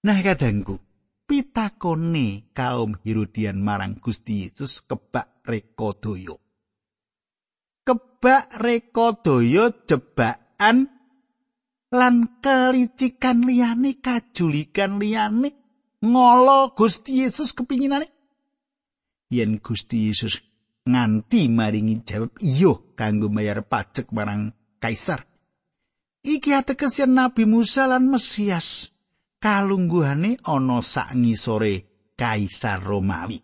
Nah 0.05 0.21
kadangku, 0.21 0.77
pitakone 1.25 2.53
kaum 2.53 3.01
Herodian 3.01 3.65
marang 3.65 3.97
Gusti 3.99 4.45
Yesus 4.45 4.85
kebak 4.85 5.41
rekodoyo. 5.49 6.37
Kebak 7.85 8.61
rekodoyo 8.61 9.73
jebakan 9.89 10.93
lan 11.95 12.17
kelicikan 12.45 13.49
liyane 13.49 14.03
kajulikan 14.05 15.01
liyane 15.01 15.57
ngolo 16.05 16.77
Gusti 16.77 17.25
Yesus 17.25 17.57
kepinginane 17.57 18.11
yen 19.33 19.63
Gusti 19.63 20.11
Yesus 20.11 20.43
nganti 20.85 21.49
maringi 21.49 22.05
jawab 22.05 22.37
iya 22.45 22.73
kanggo 22.97 23.33
bayar 23.33 23.65
pajak 23.65 24.13
marang 24.13 24.53
kaisar. 24.81 25.25
Iki 26.25 26.51
ateges 26.57 27.01
yen 27.01 27.17
Nabi 27.17 27.45
Musa 27.45 27.85
lan 27.85 28.09
Mesias 28.09 28.89
kalungguhane 29.41 30.41
ana 30.45 30.81
sak 30.81 31.13
ngisore 31.17 32.09
kaisar 32.17 32.81
Romawi. 32.81 33.41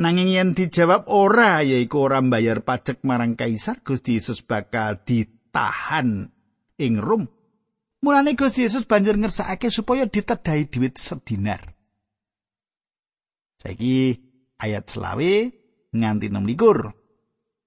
Nanging 0.00 0.32
yen 0.32 0.56
dijawab 0.56 1.08
ora 1.12 1.60
yaiku 1.60 2.08
ora 2.08 2.20
bayar 2.24 2.64
pajak 2.64 3.04
marang 3.04 3.36
kaisar, 3.36 3.84
Gusti 3.84 4.16
Yesus 4.16 4.40
bakal 4.44 5.04
ditahan 5.04 6.32
ing 6.80 6.94
Rom. 6.96 7.28
Mulane 8.00 8.32
Gusti 8.32 8.64
Yesus 8.64 8.88
banjur 8.88 9.20
ngersakake 9.20 9.68
supaya 9.68 10.08
ditedai 10.08 10.72
duit 10.72 10.96
sedinar. 10.96 11.76
Saiki 13.60 14.29
ayat 14.60 14.84
selawe 14.92 15.32
nganti 15.96 16.28
6 16.28 16.44
likur. 16.44 16.78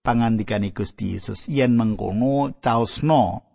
Gusti 0.03 1.15
Yesus 1.15 1.47
yen 1.47 1.79
mengkono 1.79 2.59
caosno 2.59 3.53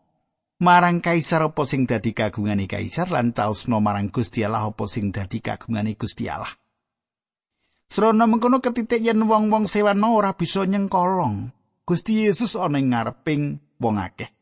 marang 0.64 1.04
kaisar 1.04 1.44
apa 1.44 1.62
sing 1.68 1.84
dadi 1.84 2.16
kagungane 2.16 2.64
kaisar 2.64 3.12
lan 3.12 3.36
caosno 3.36 3.84
marang 3.84 4.08
Gusti 4.08 4.42
Allah 4.42 4.66
apa 4.66 4.88
sing 4.88 5.12
dadi 5.12 5.44
kagungane 5.44 5.94
Gusti 5.94 6.24
Allah. 6.26 6.50
Srana 7.88 8.24
mengkono 8.24 8.64
ketitik 8.64 9.00
yen 9.00 9.28
wong-wong 9.28 9.68
sewano 9.68 10.16
ora 10.16 10.32
bisa 10.36 10.64
nyengkolong. 10.64 11.52
Gusti 11.84 12.24
Yesus 12.24 12.56
ana 12.56 12.80
ing 12.80 12.92
ngareping 12.92 13.60
wong 13.80 13.96
akeh. 14.00 14.32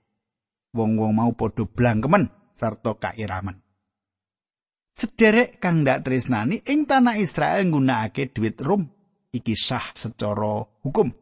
Wong-wong 0.75 1.11
mau 1.11 1.31
padha 1.35 1.67
blangkemen 1.67 2.31
sarta 2.55 2.95
kairaman. 2.99 3.66
Sederek 4.97 5.61
kang 5.61 5.85
ndak 5.85 6.09
tresnani 6.09 6.65
ing 6.65 6.89
tanah 6.89 7.21
Israel 7.21 7.69
nggunakake 7.69 8.33
dhuwit 8.33 8.57
rum 8.65 8.89
iki 9.29 9.53
sah 9.53 9.93
secara 9.93 10.65
hukum. 10.81 11.13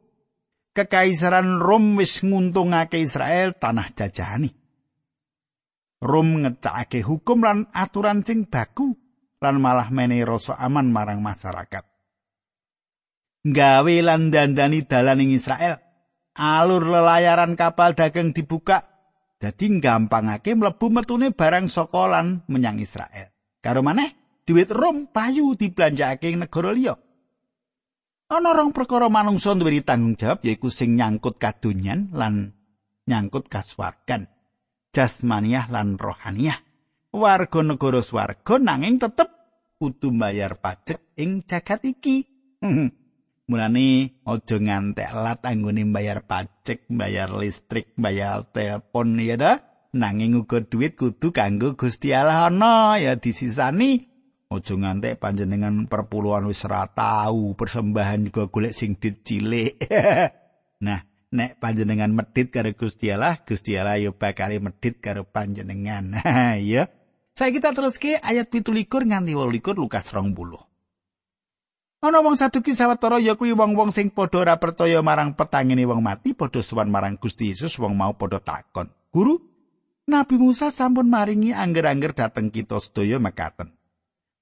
Kekaisaran 0.75 1.63
Rom 1.63 1.95
wis 1.99 2.23
nguntungake 2.23 2.99
Israel 2.99 3.55
tanah 3.55 3.95
jajahani. 3.95 4.51
Rom 6.03 6.43
ngecake 6.43 7.03
hukum 7.03 7.47
lan 7.47 7.71
aturan 7.71 8.27
sing 8.27 8.47
baku 8.51 8.95
lan 9.39 9.63
malah 9.63 9.91
menehi 9.95 10.27
rasa 10.27 10.59
aman 10.59 10.91
marang 10.91 11.23
masyarakat. 11.23 11.85
Gawe 13.47 13.97
lan 14.03 14.35
dandani 14.35 14.83
dalan 14.83 15.23
ing 15.23 15.35
Israel. 15.35 15.79
alur 16.35 16.83
lelayaran 16.83 17.55
kapal 17.55 17.95
dagang 17.95 18.35
dibuka 18.35 18.83
dadi 19.39 19.79
gampangake 19.79 20.59
mlebu 20.59 20.87
metune 20.91 21.31
barang 21.31 21.71
saka 21.71 22.23
menyang 22.51 22.83
Israel. 22.83 23.34
Karo 23.65 23.81
maneh, 23.81 24.13
duit 24.45 24.69
Rom 24.69 25.09
payu 25.09 25.57
diblanjakake 25.57 26.29
ing 26.29 26.45
negara 26.45 26.69
liya. 26.77 27.01
Ana 28.29 28.53
rong 28.53 28.77
perkara 28.77 29.09
manungsa 29.09 29.57
duwe 29.57 29.81
tanggung 29.81 30.21
jawab 30.21 30.45
yaiku 30.45 30.69
sing 30.69 31.01
nyangkut 31.01 31.41
kadonyan 31.41 32.13
lan 32.13 32.53
nyangkut 33.09 33.49
kaswargan. 33.49 34.29
Jasmaniah 34.93 35.73
lan 35.73 35.97
rohaniah. 35.97 36.61
Warga 37.09 37.61
negara 37.65 38.05
swarga 38.05 38.61
nanging 38.61 39.01
tetep 39.01 39.33
kudu 39.81 40.13
bayar 40.13 40.61
pajak 40.61 41.01
ing 41.17 41.49
jagat 41.49 41.89
iki. 41.89 42.29
Mulane 43.49 43.89
aja 44.29 44.57
ngantek 44.61 45.11
lat 45.13 45.41
anggone 45.45 45.85
bayar 45.89 46.25
pajak, 46.25 46.85
bayar 46.89 47.33
listrik, 47.33 47.93
bayar 47.97 48.45
telepon 48.53 49.21
ya 49.21 49.37
dah. 49.41 49.57
Nanging 49.95 50.35
uga 50.43 50.59
duit 50.59 50.99
kudu 50.99 51.31
kanggo 51.31 51.79
Gusti 51.79 52.11
Allah 52.11 52.51
ana 52.51 52.99
ya 52.99 53.15
disisani. 53.15 54.11
Aja 54.51 54.75
ngantek 54.75 55.23
panjenengan 55.23 55.87
perpuluhan 55.87 56.51
wis 56.51 56.67
ora 56.67 56.87
tau 56.91 57.55
persembahan 57.55 58.27
juga 58.27 58.51
golek 58.51 58.75
sing 58.75 58.99
cilik. 58.99 59.79
nah, 60.87 61.01
nek 61.31 61.63
panjenengan 61.63 62.11
medit 62.11 62.51
karo 62.51 62.75
Gusti 62.75 63.15
Allah, 63.15 63.39
Gusti 63.47 63.79
Allah 63.79 64.03
yo 64.03 64.19
bakal 64.19 64.59
medit 64.59 64.99
karo 64.99 65.23
panjenengan. 65.27 66.19
ya. 66.75 66.91
Saya 67.35 67.51
kita 67.51 67.71
terus 67.71 67.99
ke 67.99 68.19
ayat 68.19 68.51
17 68.51 68.87
nganti 68.87 69.35
28 69.35 69.79
Lukas 69.79 70.11
20. 70.11 70.35
Ana 72.03 72.19
wong 72.21 72.35
saduki 72.35 72.75
sawetara 72.75 73.23
ya 73.23 73.39
kuwi 73.39 73.57
wong-wong 73.57 73.95
sing 73.95 74.11
padha 74.11 74.43
ora 74.43 74.55
percaya 74.59 75.01
marang 75.01 75.39
petangene 75.39 75.87
wong 75.89 76.03
mati 76.03 76.35
padha 76.35 76.61
suwan 76.61 76.91
marang 76.91 77.17
Gusti 77.17 77.55
Yesus 77.55 77.79
wong 77.79 77.95
mau 77.95 78.13
padha 78.15 78.43
takon. 78.43 78.93
Guru, 79.09 79.54
Nabi 80.05 80.37
Musa 80.37 80.69
sampun 80.69 81.09
maringi 81.09 81.57
angger-angger 81.57 82.13
dateng 82.13 82.53
kita 82.53 82.77
sedaya 82.77 83.17
mekaten. 83.17 83.73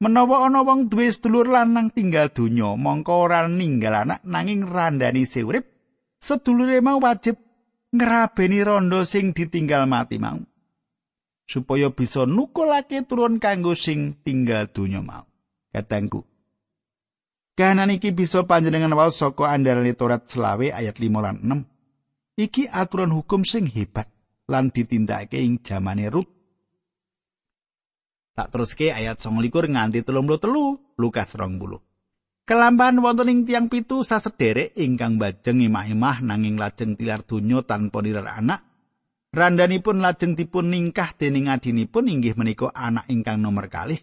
Menawa 0.03 0.51
ana 0.51 0.67
wong 0.67 0.91
duwe 0.91 1.07
sedulur 1.07 1.47
lanang 1.47 1.95
tinggal 1.95 2.35
donya, 2.35 2.75
mongko 2.75 3.13
ora 3.23 3.47
ninggal 3.47 4.03
anak 4.03 4.27
nanging 4.27 4.67
randani 4.67 5.23
se 5.23 5.47
urip, 5.47 5.63
sedulure 6.19 6.83
mau 6.83 6.99
wajib 6.99 7.39
ngrabeni 7.95 8.67
rondo 8.67 9.07
sing 9.07 9.31
ditinggal 9.31 9.87
mati 9.87 10.19
mau. 10.19 10.43
Supaya 11.47 11.95
bisa 11.95 12.27
nukulake 12.27 13.07
turun 13.07 13.39
kanggo 13.39 13.79
sing 13.79 14.19
tinggal 14.27 14.67
donya 14.75 14.99
mau. 14.99 15.23
Katangku, 15.73 16.27
Kahanan 17.57 17.97
iki 17.97 18.13
bisa 18.13 18.45
panjenengan 18.45 18.93
waos 18.93 19.17
saka 19.17 19.49
andarane 19.49 19.97
Torat 19.97 20.29
selawe 20.29 20.69
ayat 20.69 21.01
5 21.01 21.25
lan 21.25 21.37
6. 21.41 22.45
Iki 22.45 22.69
aturan 22.69 23.13
hukum 23.15 23.45
sing 23.45 23.69
hebat 23.69 24.12
lan 24.49 24.75
ditindakake 24.75 25.39
ing 25.39 25.63
jamane 25.63 26.11
Rut. 26.11 26.29
Tak 28.33 28.49
teruske 28.49 28.89
ayat 28.89 29.21
29 29.21 29.77
nganti 29.77 30.01
33 30.03 30.97
Lukas 30.97 31.37
20. 31.37 32.49
Kelamban 32.49 32.99
wonten 32.99 33.31
ing 33.31 33.41
tiang 33.45 33.69
pitu 33.69 34.03
sasederek 34.03 34.75
ingkang 34.75 35.21
bajeng 35.21 35.63
imah-imah 35.63 36.25
nanging 36.25 36.57
lajeng 36.59 36.99
tilar 36.99 37.23
donya 37.23 37.63
tanpa 37.63 38.03
nilar 38.03 38.27
anak. 38.27 38.61
Randanipun 39.33 40.01
lajeng 40.01 40.35
dipun 40.35 40.73
ningkah 40.73 41.15
dening 41.15 41.49
adinipun 41.49 42.09
inggih 42.09 42.37
menika 42.37 42.69
anak 42.75 43.09
ingkang 43.09 43.41
nomor 43.41 43.69
kalih 43.73 44.01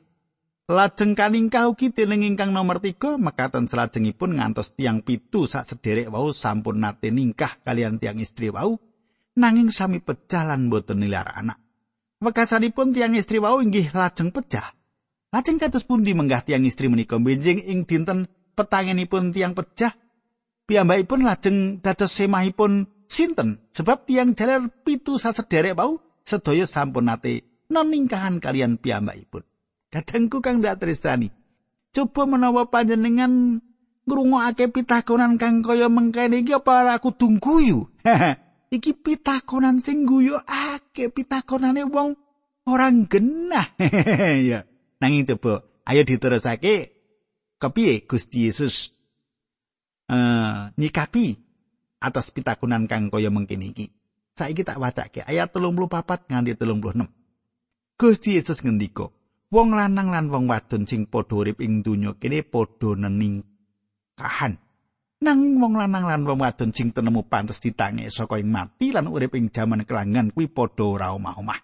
Lajeng 0.69 1.17
kaningkah 1.17 1.65
ugi 1.65 1.89
dening 1.89 2.21
ingkang 2.21 2.53
nomor 2.53 2.77
tiga 2.77 3.17
mekaten 3.17 3.65
selajengipun 3.65 4.37
ngantos 4.37 4.77
tiang 4.77 5.01
pitu 5.01 5.49
sak 5.49 5.65
wau 6.13 6.29
sampun 6.29 6.77
nate 6.77 7.09
ningkah 7.09 7.57
kalian 7.65 7.97
tiang 7.97 8.21
istri 8.21 8.53
wau 8.53 8.77
nanging 9.39 9.71
sami 9.71 10.03
pecah 10.03 10.43
lan 10.43 10.67
boten 10.67 10.99
nilar 10.99 11.31
anak. 11.31 11.57
Wekasanipun 12.19 12.91
tiang 12.91 13.15
istri 13.15 13.39
wau 13.39 13.63
inggih 13.63 13.95
lajeng 13.95 14.35
pecah. 14.35 14.75
Lajeng 15.31 15.55
kados 15.55 15.87
pundi 15.87 16.11
menggah 16.11 16.43
tiang 16.43 16.67
istri 16.67 16.91
menika 16.91 17.15
benjing 17.15 17.63
ing 17.63 17.87
dinten 17.87 18.27
petangenipun 18.59 19.31
tiang 19.31 19.55
pecah 19.55 19.95
piyambakipun 20.67 21.23
lajeng 21.23 21.57
dados 21.79 22.11
semahipun 22.11 22.91
sinten 23.07 23.63
sebab 23.71 24.03
tiang 24.03 24.35
jaler 24.35 24.67
pitu 24.83 25.15
sak 25.15 25.39
sederek 25.39 25.79
wau 25.79 26.03
sedaya 26.27 26.67
sampun 26.67 27.07
nate 27.07 27.47
noningkahan 27.71 28.43
kalian 28.43 28.75
piyambakipun. 28.75 29.47
Kadangku 29.89 30.43
kang 30.43 30.59
dak 30.59 30.83
tresnani. 30.83 31.31
Coba 31.89 32.29
menawa 32.29 32.69
panjenengan 32.69 33.63
ngrungokake 34.05 34.69
pitakonan 34.69 35.41
kang 35.41 35.65
kaya 35.65 35.89
mengkene 35.89 36.45
iki 36.45 36.53
apa 36.53 36.71
ora 36.85 36.95
tungguyu? 37.01 37.89
iki 38.69 38.93
pitakonan 38.93 39.81
sing 39.81 40.05
guyu 40.05 40.37
ake 40.45 41.09
pitakonane 41.09 41.85
wong 41.85 42.13
orang 42.69 43.09
genah. 43.09 43.73
ya. 44.49 44.65
Nanging 45.01 45.25
coba 45.35 45.65
ayo 45.89 46.01
diterusake 46.05 46.93
kepiye 47.57 48.05
Gusti 48.05 48.45
Yesus 48.45 48.93
uh, 50.09 50.69
nyikapi 50.77 51.39
atas 51.99 52.31
pitakonan 52.31 52.85
kang 52.85 53.09
kaya 53.09 53.33
mengkene 53.33 53.73
iki. 53.73 53.89
Saiki 54.37 54.63
tak 54.63 54.79
wacake 54.79 55.25
ayat 55.25 55.51
34 55.51 56.31
nganti 56.31 56.55
36. 56.55 57.99
Gusti 57.99 58.39
Yesus 58.39 58.63
ngendika, 58.63 59.11
wong 59.51 59.75
lanang 59.75 60.15
lan 60.15 60.31
wong 60.31 60.47
wadon 60.47 60.87
sing 60.87 61.03
padha 61.11 61.35
urip 61.35 61.59
ing 61.59 61.83
donya 61.83 62.15
kene 62.15 62.47
padha 62.47 62.95
nening 62.95 63.43
nang 65.19 65.59
wong 65.59 65.75
lanang 65.75 66.07
lan 66.07 66.23
wong 66.23 66.39
wadon 66.39 66.71
sing 66.71 66.95
tenemu 66.95 67.27
pantes 67.27 67.59
ditangi 67.59 68.07
saka 68.07 68.39
ing 68.39 68.47
mati 68.47 68.95
lan 68.95 69.11
urip 69.11 69.35
ing 69.35 69.51
jaman 69.51 69.83
kelangan 69.83 70.31
kuwi 70.31 70.47
padha 70.47 70.85
ora 70.87 71.11
omah-omah. 71.11 71.59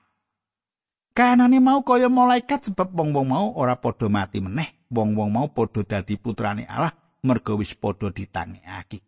Kanane 1.16 1.64
mau 1.64 1.80
kaya 1.88 2.12
malaikat 2.12 2.68
sebab 2.72 2.92
wong-wong 2.92 3.28
mau 3.32 3.48
ora 3.56 3.80
padha 3.80 4.12
mati 4.12 4.44
meneh. 4.44 4.92
Wong-wong 4.92 5.32
mau 5.32 5.48
padha 5.48 5.88
dadi 5.88 6.20
putrane 6.20 6.68
Allah 6.68 6.92
merga 7.24 7.56
wis 7.56 7.72
padha 7.72 8.12
ditangekake. 8.12 9.00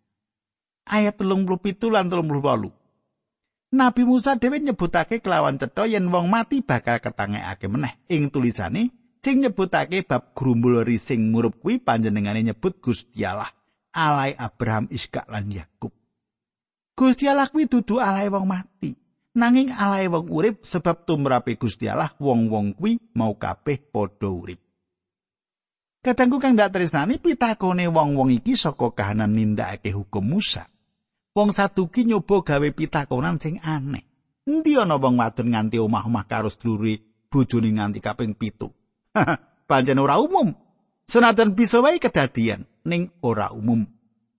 Ayat 0.88 1.19
37 1.19 1.91
lan 1.91 2.07
38 2.07 3.75
Nabi 3.75 4.01
Musa 4.07 4.39
dhewe 4.39 4.63
nyebutake 4.63 5.19
kelawan 5.19 5.60
cetha 5.60 5.83
yen 5.91 6.07
wong 6.07 6.31
mati 6.31 6.63
bakal 6.63 7.03
ketangekake 7.03 7.67
meneh. 7.67 7.99
Ing 8.07 8.31
tulisane 8.31 8.95
sing 9.19 9.43
nyebutake 9.43 10.07
bab 10.07 10.31
grumbul 10.31 10.88
rising 10.88 11.36
murup 11.36 11.60
kuwi 11.60 11.83
panjenengane 11.83 12.47
nyebut 12.47 12.79
Gusti 12.79 13.27
Allah, 13.27 13.51
alai 13.93 14.34
Abraham, 14.36 14.89
Iskak 14.91 15.28
lan 15.30 15.52
Yakub. 15.52 15.93
Gusti 16.97 17.30
Allah 17.30 17.47
kuwi 17.47 17.69
dudu 17.69 18.02
alai 18.02 18.32
wong 18.32 18.45
mati. 18.50 18.91
Nanging 19.38 19.69
alai 19.69 20.10
wong 20.10 20.34
urip 20.34 20.65
sebab 20.65 21.06
tumrape 21.06 21.56
Gusti 21.62 21.86
Allah 21.86 22.10
wong-wong 22.17 22.73
kuwi 22.73 22.97
mau 23.13 23.38
kabeh 23.38 23.78
padha 23.93 24.28
urip. 24.34 24.58
Katangku 26.02 26.41
kang 26.41 26.58
dak 26.58 26.73
tresnani 26.73 27.21
pitakone 27.21 27.86
wong-wong 27.86 28.34
iki 28.34 28.58
saka 28.58 28.95
kahanan 28.97 29.36
nindakake 29.36 29.93
hukum 29.93 30.26
Musa. 30.26 30.65
wong 31.38 31.54
saduki 31.54 32.02
nyoba 32.10 32.41
gawe 32.41 32.69
pitakonan 32.73 33.38
sing 33.38 33.62
aneh. 33.62 34.02
Endi 34.50 34.73
ana 34.73 34.97
wong 34.97 35.21
wadon 35.21 35.54
nganti 35.54 35.78
omah-omah 35.78 36.26
karo 36.26 36.50
sedulure 36.50 36.97
bojone 37.30 37.69
nganti 37.78 38.02
kaping 38.02 38.34
pitu. 38.34 38.73
Pancen 39.69 40.02
ora 40.02 40.17
umum. 40.17 40.50
Senajan 41.08 41.54
bisa 41.54 41.80
wae 41.80 42.02
kedadian 42.02 42.65
ning 42.88 43.12
ora 43.21 43.52
umum. 43.52 43.84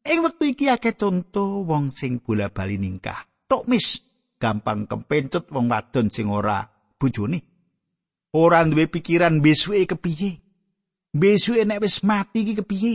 Ing 0.08 0.18
wektu 0.24 0.44
iki 0.48 0.66
akeh 0.72 0.96
conto 0.96 1.68
wong 1.68 1.92
sing 1.92 2.24
bola-bali 2.24 2.80
ningkah. 2.80 3.28
Tok 3.44 3.68
mis 3.68 4.00
gampang 4.40 4.88
kempencut 4.88 5.52
wong 5.52 5.68
wadon 5.68 6.08
sing 6.08 6.32
ora 6.32 6.64
bojone. 6.96 7.44
Ora 8.32 8.64
duwe 8.64 8.88
pikiran 8.88 9.44
besuke 9.44 9.84
kepiye. 9.84 10.40
Besuke 11.12 11.64
nek 11.68 11.84
wis 11.84 12.00
mati 12.00 12.40
iki 12.44 12.56
kepiye. 12.56 12.94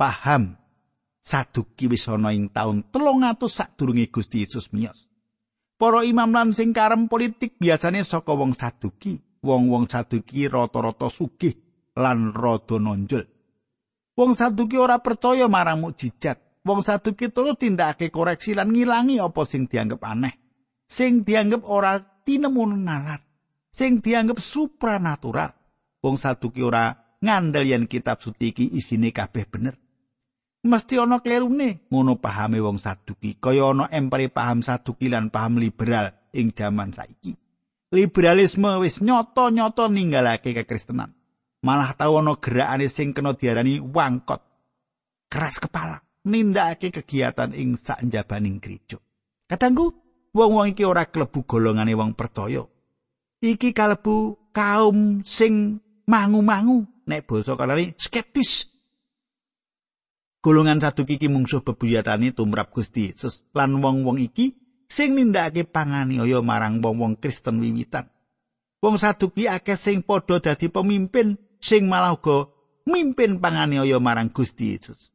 Paham 0.00 0.56
saduki 1.20 1.84
wis 1.92 2.08
ana 2.08 2.32
ing 2.32 2.48
taun 2.48 2.88
300 2.88 3.44
sadurunge 3.52 4.08
Gusti 4.08 4.40
Yesus 4.40 4.72
miyos. 4.72 5.08
Para 5.78 6.02
imam 6.02 6.32
lan 6.32 6.56
sing 6.56 6.72
karem 6.72 7.06
politik 7.06 7.60
biasane 7.60 8.00
saka 8.02 8.32
wong 8.32 8.56
saduki. 8.56 9.20
Wong-wong 9.38 9.86
saduki 9.86 10.50
rata-rata 10.50 11.06
sugih 11.06 11.54
lan 11.94 12.34
rada 12.34 12.74
nonjol. 12.82 13.37
Wong 14.18 14.34
saduki 14.34 14.74
ora 14.74 14.98
percaya 14.98 15.46
marang 15.46 15.86
mukjizat. 15.86 16.66
Wong 16.66 16.82
saduki 16.82 17.30
terus 17.30 17.54
tindakake 17.54 18.10
koreksi 18.10 18.58
lan 18.58 18.74
ngilangi 18.74 19.22
apa 19.22 19.46
sing 19.46 19.70
dianggap 19.70 20.02
aneh. 20.02 20.34
Sing 20.90 21.22
dianggap 21.22 21.62
ora 21.62 22.02
tinemu 22.26 22.66
nalar. 22.74 23.22
Sing 23.70 24.02
dianggap 24.02 24.42
supranatural. 24.42 25.54
Wong 26.02 26.18
saduki 26.18 26.66
ora 26.66 26.98
ngandel 27.22 27.62
yen 27.62 27.86
kitab 27.86 28.18
suci 28.18 28.50
iki 28.50 28.66
isine 28.74 29.14
kabeh 29.14 29.46
bener. 29.46 29.78
mesti 30.64 30.98
ana 30.98 31.22
klerune 31.22 31.86
ngono 31.86 32.18
pahame 32.18 32.58
wong 32.58 32.82
saduki 32.82 33.38
kaya 33.38 33.70
ana 33.70 33.86
empere 33.94 34.26
paham 34.26 34.60
saduki 34.60 35.06
lan 35.06 35.30
paham 35.30 35.62
liberal 35.62 36.10
ing 36.34 36.50
jaman 36.50 36.90
saiki 36.90 37.38
liberalisme 37.94 38.82
wis 38.82 38.98
nyata-nyata 38.98 39.86
ninggalake 39.86 40.50
kekristenan 40.58 41.14
malah 41.62 41.94
tau 41.98 42.18
ana 42.22 42.38
gerakane 42.38 42.86
sing 42.86 43.10
kena 43.10 43.34
diarani 43.34 43.82
wangkot 43.82 44.40
keras 45.28 45.58
kepala 45.58 46.00
nindakake 46.28 46.92
kegiatan 46.92 47.56
ing 47.56 47.74
sakjabaning 47.74 48.60
gereja. 48.60 49.00
Kadangku, 49.48 49.96
wong-wong 50.36 50.76
iki 50.76 50.84
ora 50.84 51.08
klebu 51.08 51.48
golongane 51.48 51.96
wong 51.96 52.12
percaya. 52.12 52.64
Iki 53.38 53.72
kalebu 53.72 54.50
kaum 54.52 55.22
sing 55.24 55.80
mangu-mangu 56.04 56.84
nek 57.08 57.24
basa 57.24 57.56
kalane 57.56 57.96
skeptis. 57.96 58.68
Golongan 60.38 60.78
satu 60.78 61.02
iki 61.08 61.26
mungsuh 61.26 61.64
bebuyatane 61.64 62.36
tumrap 62.36 62.70
Gusti 62.70 63.10
lan 63.56 63.80
wong-wong 63.80 64.20
iki 64.20 64.54
sing 64.86 65.16
nindakake 65.16 65.64
panganiaya 65.66 66.44
marang 66.44 66.84
wong-wong 66.84 67.16
Kristen 67.18 67.62
wiwitan. 67.62 68.06
Wong 68.78 68.94
saduki 68.94 69.50
akeh 69.50 69.74
sing 69.74 70.06
padha 70.06 70.38
dadi 70.38 70.70
pemimpin 70.70 71.47
sing 71.60 71.86
malah 71.86 72.16
uga 72.16 72.48
mimpin 72.88 73.38
panganiaya 73.38 74.00
marang 74.00 74.32
Gusti 74.32 74.72
Yesus. 74.72 75.12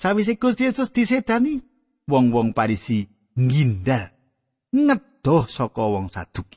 Sawise 0.00 0.40
Gusti 0.40 0.64
Yesus 0.64 0.88
disedani, 0.96 1.60
wong-wong 2.08 2.56
Parisi 2.56 3.04
ngindal 3.36 4.08
ngedoh 4.72 5.44
saka 5.44 5.84
wong 5.84 6.08
saduki. 6.08 6.56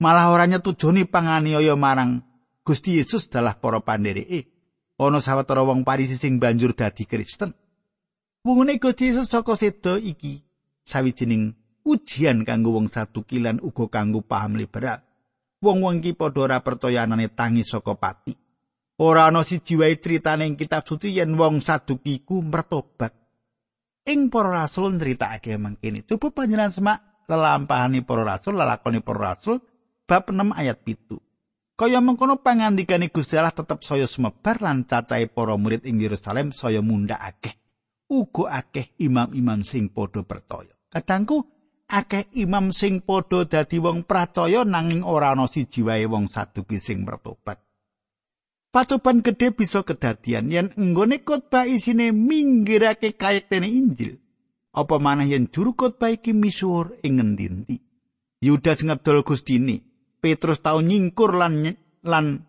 Malah 0.00 0.32
ora 0.32 0.48
nyetujoni 0.48 1.04
panganiaya 1.04 1.76
marang 1.76 2.24
Gusti 2.64 2.96
Yesus 2.96 3.28
dalah 3.28 3.60
para 3.60 3.84
pandhereke. 3.84 4.48
Ana 4.96 5.20
sawetara 5.20 5.60
wong 5.60 5.84
Parisi 5.84 6.16
sing 6.16 6.40
banjur 6.40 6.72
dadi 6.72 7.04
Kristen. 7.04 7.52
Wungune 8.40 8.80
Gusti 8.80 9.12
Yesus 9.12 9.28
saka 9.28 9.52
sedo 9.52 10.00
iki 10.00 10.40
sawijining 10.80 11.52
ujian 11.84 12.48
kanggo 12.48 12.72
wong 12.72 12.88
saduki 12.88 13.44
lan 13.44 13.60
uga 13.60 13.92
kanggo 13.92 14.24
paham 14.24 14.56
liberal. 14.56 15.03
Wong-wong 15.64 16.04
iki 16.04 16.12
padha 16.12 16.44
ora 16.44 16.60
percaya 16.60 17.08
anane 17.08 17.32
tangi 17.32 17.64
saka 17.64 17.96
pati. 17.96 18.36
Ora 19.00 19.32
ana 19.32 19.40
siji 19.40 19.80
wae 19.80 19.96
critane 19.96 20.44
ing 20.44 20.60
kitab 20.60 20.84
suci 20.84 21.16
yen 21.16 21.32
wong 21.32 21.64
saduki 21.64 22.20
iku 22.20 22.44
mertobat. 22.44 23.24
ing 24.04 24.28
para 24.28 24.52
rasul 24.64 25.00
nritakake 25.00 25.56
mangkene 25.56 26.04
coba 26.04 26.28
panjenengan 26.44 26.72
semak 26.72 26.98
lelampahane 27.24 28.04
para 28.04 28.22
rasul 28.36 28.60
lalakone 28.60 29.00
para 29.00 29.32
rasul 29.32 29.64
bab 30.04 30.28
6 30.28 30.52
ayat 30.52 30.84
pitu 30.84 31.16
kaya 31.74 32.04
mengkono 32.04 32.38
pangandikane 32.44 33.08
Gusti 33.08 33.40
Allah 33.40 33.56
tetep 33.56 33.80
saya 33.80 34.04
semebar 34.04 34.60
lan 34.60 34.84
cacahe 34.84 35.26
para 35.32 35.56
murid 35.56 35.88
ing 35.88 36.04
Yerusalem 36.04 36.52
saya 36.52 36.84
mundhak 36.84 37.18
akeh 37.18 37.56
uga 38.12 38.60
akeh 38.60 38.92
imam-imam 39.00 39.64
sing 39.64 39.88
padha 39.88 40.20
percaya 40.20 40.76
kadangku 40.92 41.48
akeh 41.94 42.34
imam 42.42 42.74
sing 42.74 43.06
padha 43.06 43.46
dadi 43.46 43.78
wong 43.78 44.02
percaya 44.02 44.66
nanging 44.66 45.06
ora 45.06 45.30
ana 45.30 45.46
siji 45.46 45.86
wae 45.86 46.06
wong 46.10 46.26
saduki 46.26 46.82
sing 46.82 47.06
bertobat 47.06 47.62
Pacoban 48.74 49.22
gede 49.22 49.54
bisa 49.54 49.86
kedadian 49.86 50.50
yen 50.50 50.74
enggone 50.74 51.22
khotbah 51.22 51.62
isine 51.62 52.10
minggirake 52.10 53.14
kayektene 53.14 53.70
Injil. 53.70 54.18
Apa 54.74 54.98
manah 54.98 55.30
yen 55.30 55.46
juru 55.46 55.78
khotbah 55.78 56.10
iki 56.10 56.34
misuwur 56.34 56.98
ing 57.06 57.22
ngendi 57.22 57.78
Yudas 58.42 58.82
ngedol 58.82 59.22
Gustine, 59.22 59.78
Petrus 60.18 60.58
tau 60.58 60.82
nyingkur 60.82 61.38
lan 61.38 61.70
lan 62.02 62.42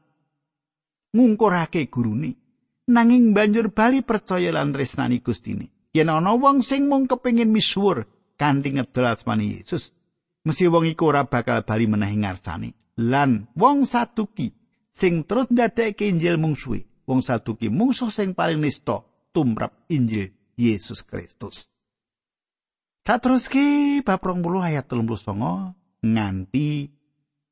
ngungkurake 1.14 1.94
gurune. 1.94 2.42
Nanging 2.90 3.38
banjur 3.38 3.70
bali 3.70 4.02
percaya 4.02 4.50
lan 4.50 4.74
tresnani 4.74 5.22
Gustine. 5.22 5.94
Yen 5.94 6.10
ana 6.10 6.34
wong 6.34 6.66
sing 6.66 6.90
mung 6.90 7.06
kepengin 7.06 7.54
misuwur 7.54 8.10
kanthi 8.36 8.76
ngedol 8.76 9.08
asmane 9.12 9.60
Yesus, 9.60 9.92
mesti 10.48 10.68
wong 10.68 10.86
iku 10.92 11.12
ora 11.12 11.28
bakal 11.28 11.64
bali 11.64 11.90
menehi 11.90 12.20
ngarsane. 12.20 12.76
Lan 12.96 13.52
wong 13.60 13.84
satuki 13.84 14.56
sing 14.96 15.28
terus 15.28 15.52
ndadekake 15.52 16.08
Injil 16.08 16.40
mungsuhe. 16.40 16.88
Wong 17.06 17.20
saduki 17.20 17.68
mungsuh 17.68 18.10
sing 18.10 18.32
paling 18.32 18.64
nista 18.64 19.04
tumrap 19.36 19.88
Injil 19.92 20.32
Yesus 20.56 21.04
Kristus. 21.04 21.68
Tak 23.06 23.22
terus 23.22 23.46
bab 24.02 24.18
20 24.18 24.66
ayat 24.66 24.90
39 24.90 26.02
nganti 26.02 26.90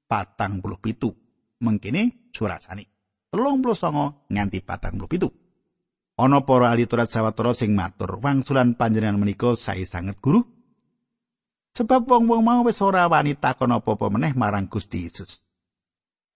patang 0.09 0.63
puluh 0.63 0.81
pitu. 0.81 1.13
Mengkini 1.61 2.29
surasani. 2.33 2.85
Telung 3.29 3.61
puluh 3.61 3.77
songo 3.77 4.25
nganti 4.33 4.65
patang 4.65 4.97
puluh 4.97 5.09
pitu. 5.09 5.29
Ono 6.13 6.45
para 6.45 6.69
ahli 6.69 6.85
turat 6.85 7.09
sawatara 7.09 7.57
sing 7.57 7.73
matur, 7.73 8.21
wangsulan 8.21 8.77
panjenengan 8.77 9.17
menika 9.17 9.57
sae 9.57 9.81
sanget 9.81 10.21
guru. 10.21 10.45
Sebab 11.73 12.05
wong-wong 12.05 12.45
mau 12.45 12.61
wis 12.61 12.77
ora 12.85 13.09
wani 13.09 13.33
takon 13.33 13.73
apa-apa 13.73 14.13
meneh 14.13 14.37
marang 14.37 14.69
Gusti 14.69 15.09
Yesus. 15.09 15.41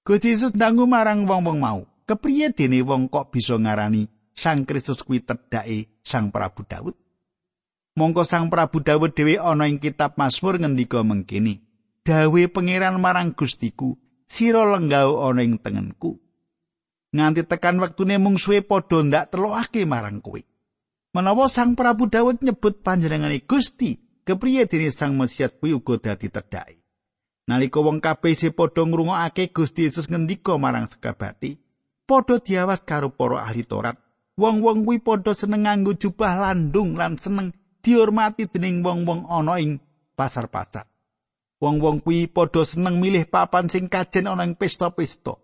Gusti 0.02 0.34
Yesus 0.34 0.58
ndangu 0.58 0.90
marang 0.90 1.30
wong-wong 1.30 1.62
mau, 1.62 1.86
kepriye 2.10 2.50
dene 2.50 2.82
wong 2.82 3.06
kok 3.06 3.30
bisa 3.30 3.54
ngarani 3.54 4.10
Sang 4.38 4.70
Kristus 4.70 5.02
kuwi 5.02 5.26
tedhake 5.26 5.90
Sang 6.06 6.30
Prabu 6.30 6.62
Daud? 6.66 6.94
Mongko 7.98 8.22
Sang 8.22 8.54
Prabu 8.54 8.86
Daud 8.86 9.18
dhewe 9.18 9.42
ana 9.42 9.66
ing 9.66 9.82
kitab 9.82 10.14
Mazmur 10.18 10.62
ngendika 10.62 11.02
mengkini, 11.02 11.66
"Dawe 12.06 12.42
pangeran 12.54 13.02
marang 13.02 13.34
Gustiku, 13.34 13.98
sira 14.30 14.62
lenggau 14.62 15.26
ana 15.26 15.42
ing 15.42 15.58
tengenku." 15.58 16.22
Nganti 17.18 17.50
tekan 17.50 17.82
wektune 17.82 18.22
mung 18.22 18.38
suwe 18.38 18.62
padha 18.62 19.02
ndak 19.02 19.34
telokake 19.34 19.90
marang 19.90 20.22
kowe. 20.22 20.38
Menawa 21.18 21.50
Sang 21.50 21.74
Prabu 21.74 22.06
Daud 22.06 22.46
nyebut 22.46 22.86
panjenengane 22.86 23.42
Gusti, 23.42 23.98
kepriye 24.28 24.68
dene 24.68 24.92
Sang 24.92 25.16
Mesias 25.16 25.56
kuwi 25.56 25.72
uga 25.72 25.96
dadi 26.04 26.28
tedhake? 26.28 26.84
Nalika 27.48 27.80
wong 27.80 28.04
kabeh 28.04 28.36
isih 28.36 28.52
padha 28.52 28.84
ngrungokake 28.84 29.56
Gusti 29.56 29.88
Yesus 29.88 30.12
ngendika 30.12 30.60
marang 30.60 30.92
sekabati, 30.92 31.56
padha 32.04 32.44
diawas 32.44 32.84
karo 32.84 33.16
para 33.16 33.48
ahli 33.48 33.64
Taurat. 33.64 33.96
Wong-wong 34.36 34.84
kuwi 34.84 35.00
padha 35.00 35.32
seneng 35.32 35.64
nganggo 35.64 35.96
jubah 35.96 36.36
landung 36.36 37.00
lan 37.00 37.16
seneng 37.16 37.56
dihormati 37.80 38.52
dening 38.52 38.84
wong-wong 38.84 39.32
ana 39.32 39.64
ing 39.64 39.80
pasar-pasar. 40.20 40.92
Wong-wong 41.64 42.04
kuwi 42.04 42.28
padha 42.28 42.68
seneng 42.68 43.00
milih 43.00 43.32
papan 43.32 43.72
sing 43.72 43.88
kajen 43.88 44.28
ana 44.28 44.44
ing 44.44 44.60
pesta-pesta. 44.60 45.40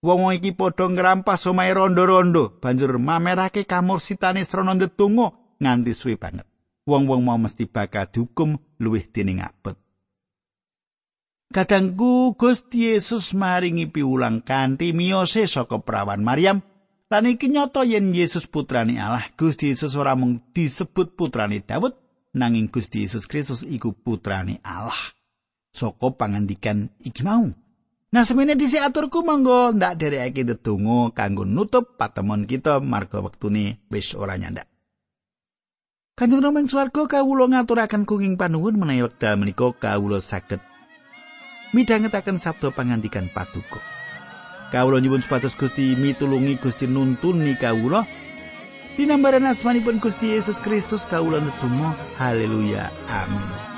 Wong-wong 0.00 0.40
iki 0.40 0.56
padha 0.56 0.88
ngrampas 0.88 1.44
omahe 1.44 1.76
rondo-rondo, 1.76 2.56
banjur 2.56 2.96
mamerake 2.96 3.68
kamursitane 3.68 4.48
srana 4.48 4.72
ndedonga 4.74 5.28
nganti 5.60 5.92
suwe 5.92 6.16
banget. 6.16 6.48
Wong-wong 6.84 7.24
mau 7.24 7.40
mesti 7.40 7.64
bakal 7.64 8.12
dihukum 8.12 8.60
luwih 8.76 9.08
dening 9.08 9.40
abet. 9.40 9.80
Kadangku 11.48 12.36
Gusti 12.36 12.92
Yesus 12.92 13.32
maringi 13.32 13.88
piulang 13.88 14.44
kanthi 14.44 14.92
miyose 14.92 15.48
saka 15.48 15.80
perawan 15.80 16.20
Maryam 16.20 16.60
lan 17.08 17.24
iki 17.24 17.48
nyata 17.48 17.88
yen 17.88 18.12
Yesus 18.12 18.44
putrane 18.44 19.00
Allah 19.00 19.32
Gusti 19.38 19.72
Yesus 19.72 19.96
ora 19.96 20.12
mung 20.12 20.44
disebut 20.52 21.16
putrane 21.16 21.64
Daud 21.64 21.96
nanging 22.36 22.68
Gusti 22.68 23.08
Yesus 23.08 23.24
Kristus 23.24 23.64
iku 23.64 23.96
putrane 23.96 24.60
Allah. 24.60 24.98
Saka 25.72 26.12
pangandikan 26.12 26.92
iki 27.00 27.24
mau? 27.24 27.48
Nah 28.12 28.22
semene 28.28 28.60
dhisik 28.60 28.84
aturku 28.84 29.24
monggo 29.24 29.72
ndak 29.72 30.04
derekake 30.04 30.44
ndedonga 30.44 31.16
kanggo 31.16 31.48
nutup 31.48 31.96
patemon 31.96 32.44
kita 32.44 32.82
marga 32.84 33.24
wektune 33.24 33.80
wis 33.88 34.12
ora 34.12 34.36
nyandak 34.36 34.73
Kanjeng 36.14 36.46
Rama 36.46 36.62
ing 36.62 36.70
swarga 36.70 37.10
kawula 37.10 37.50
ngaturaken 37.50 38.06
kenging 38.06 38.38
panuwun 38.38 38.78
menawi 38.78 39.02
wekdal 39.02 39.34
menika 39.34 39.74
kawula 39.74 40.22
saged 40.22 40.62
midhangetaken 41.74 42.38
sabda 42.38 42.70
pangandikan 42.70 43.26
paduka. 43.34 43.82
Kawula 44.70 45.02
nyuwun 45.02 45.26
supados 45.26 45.58
Gusti 45.58 45.98
mitulungi 45.98 46.54
Gusti 46.62 46.86
nuntuni 46.86 47.58
kawula. 47.58 48.06
Dinambaran 48.94 49.42
asmanipun 49.42 49.98
Gusti 49.98 50.30
Yesus 50.30 50.62
Kristus 50.62 51.02
kawula 51.02 51.42
nedonga 51.42 51.98
haleluya 52.14 52.94
amin. 53.10 53.73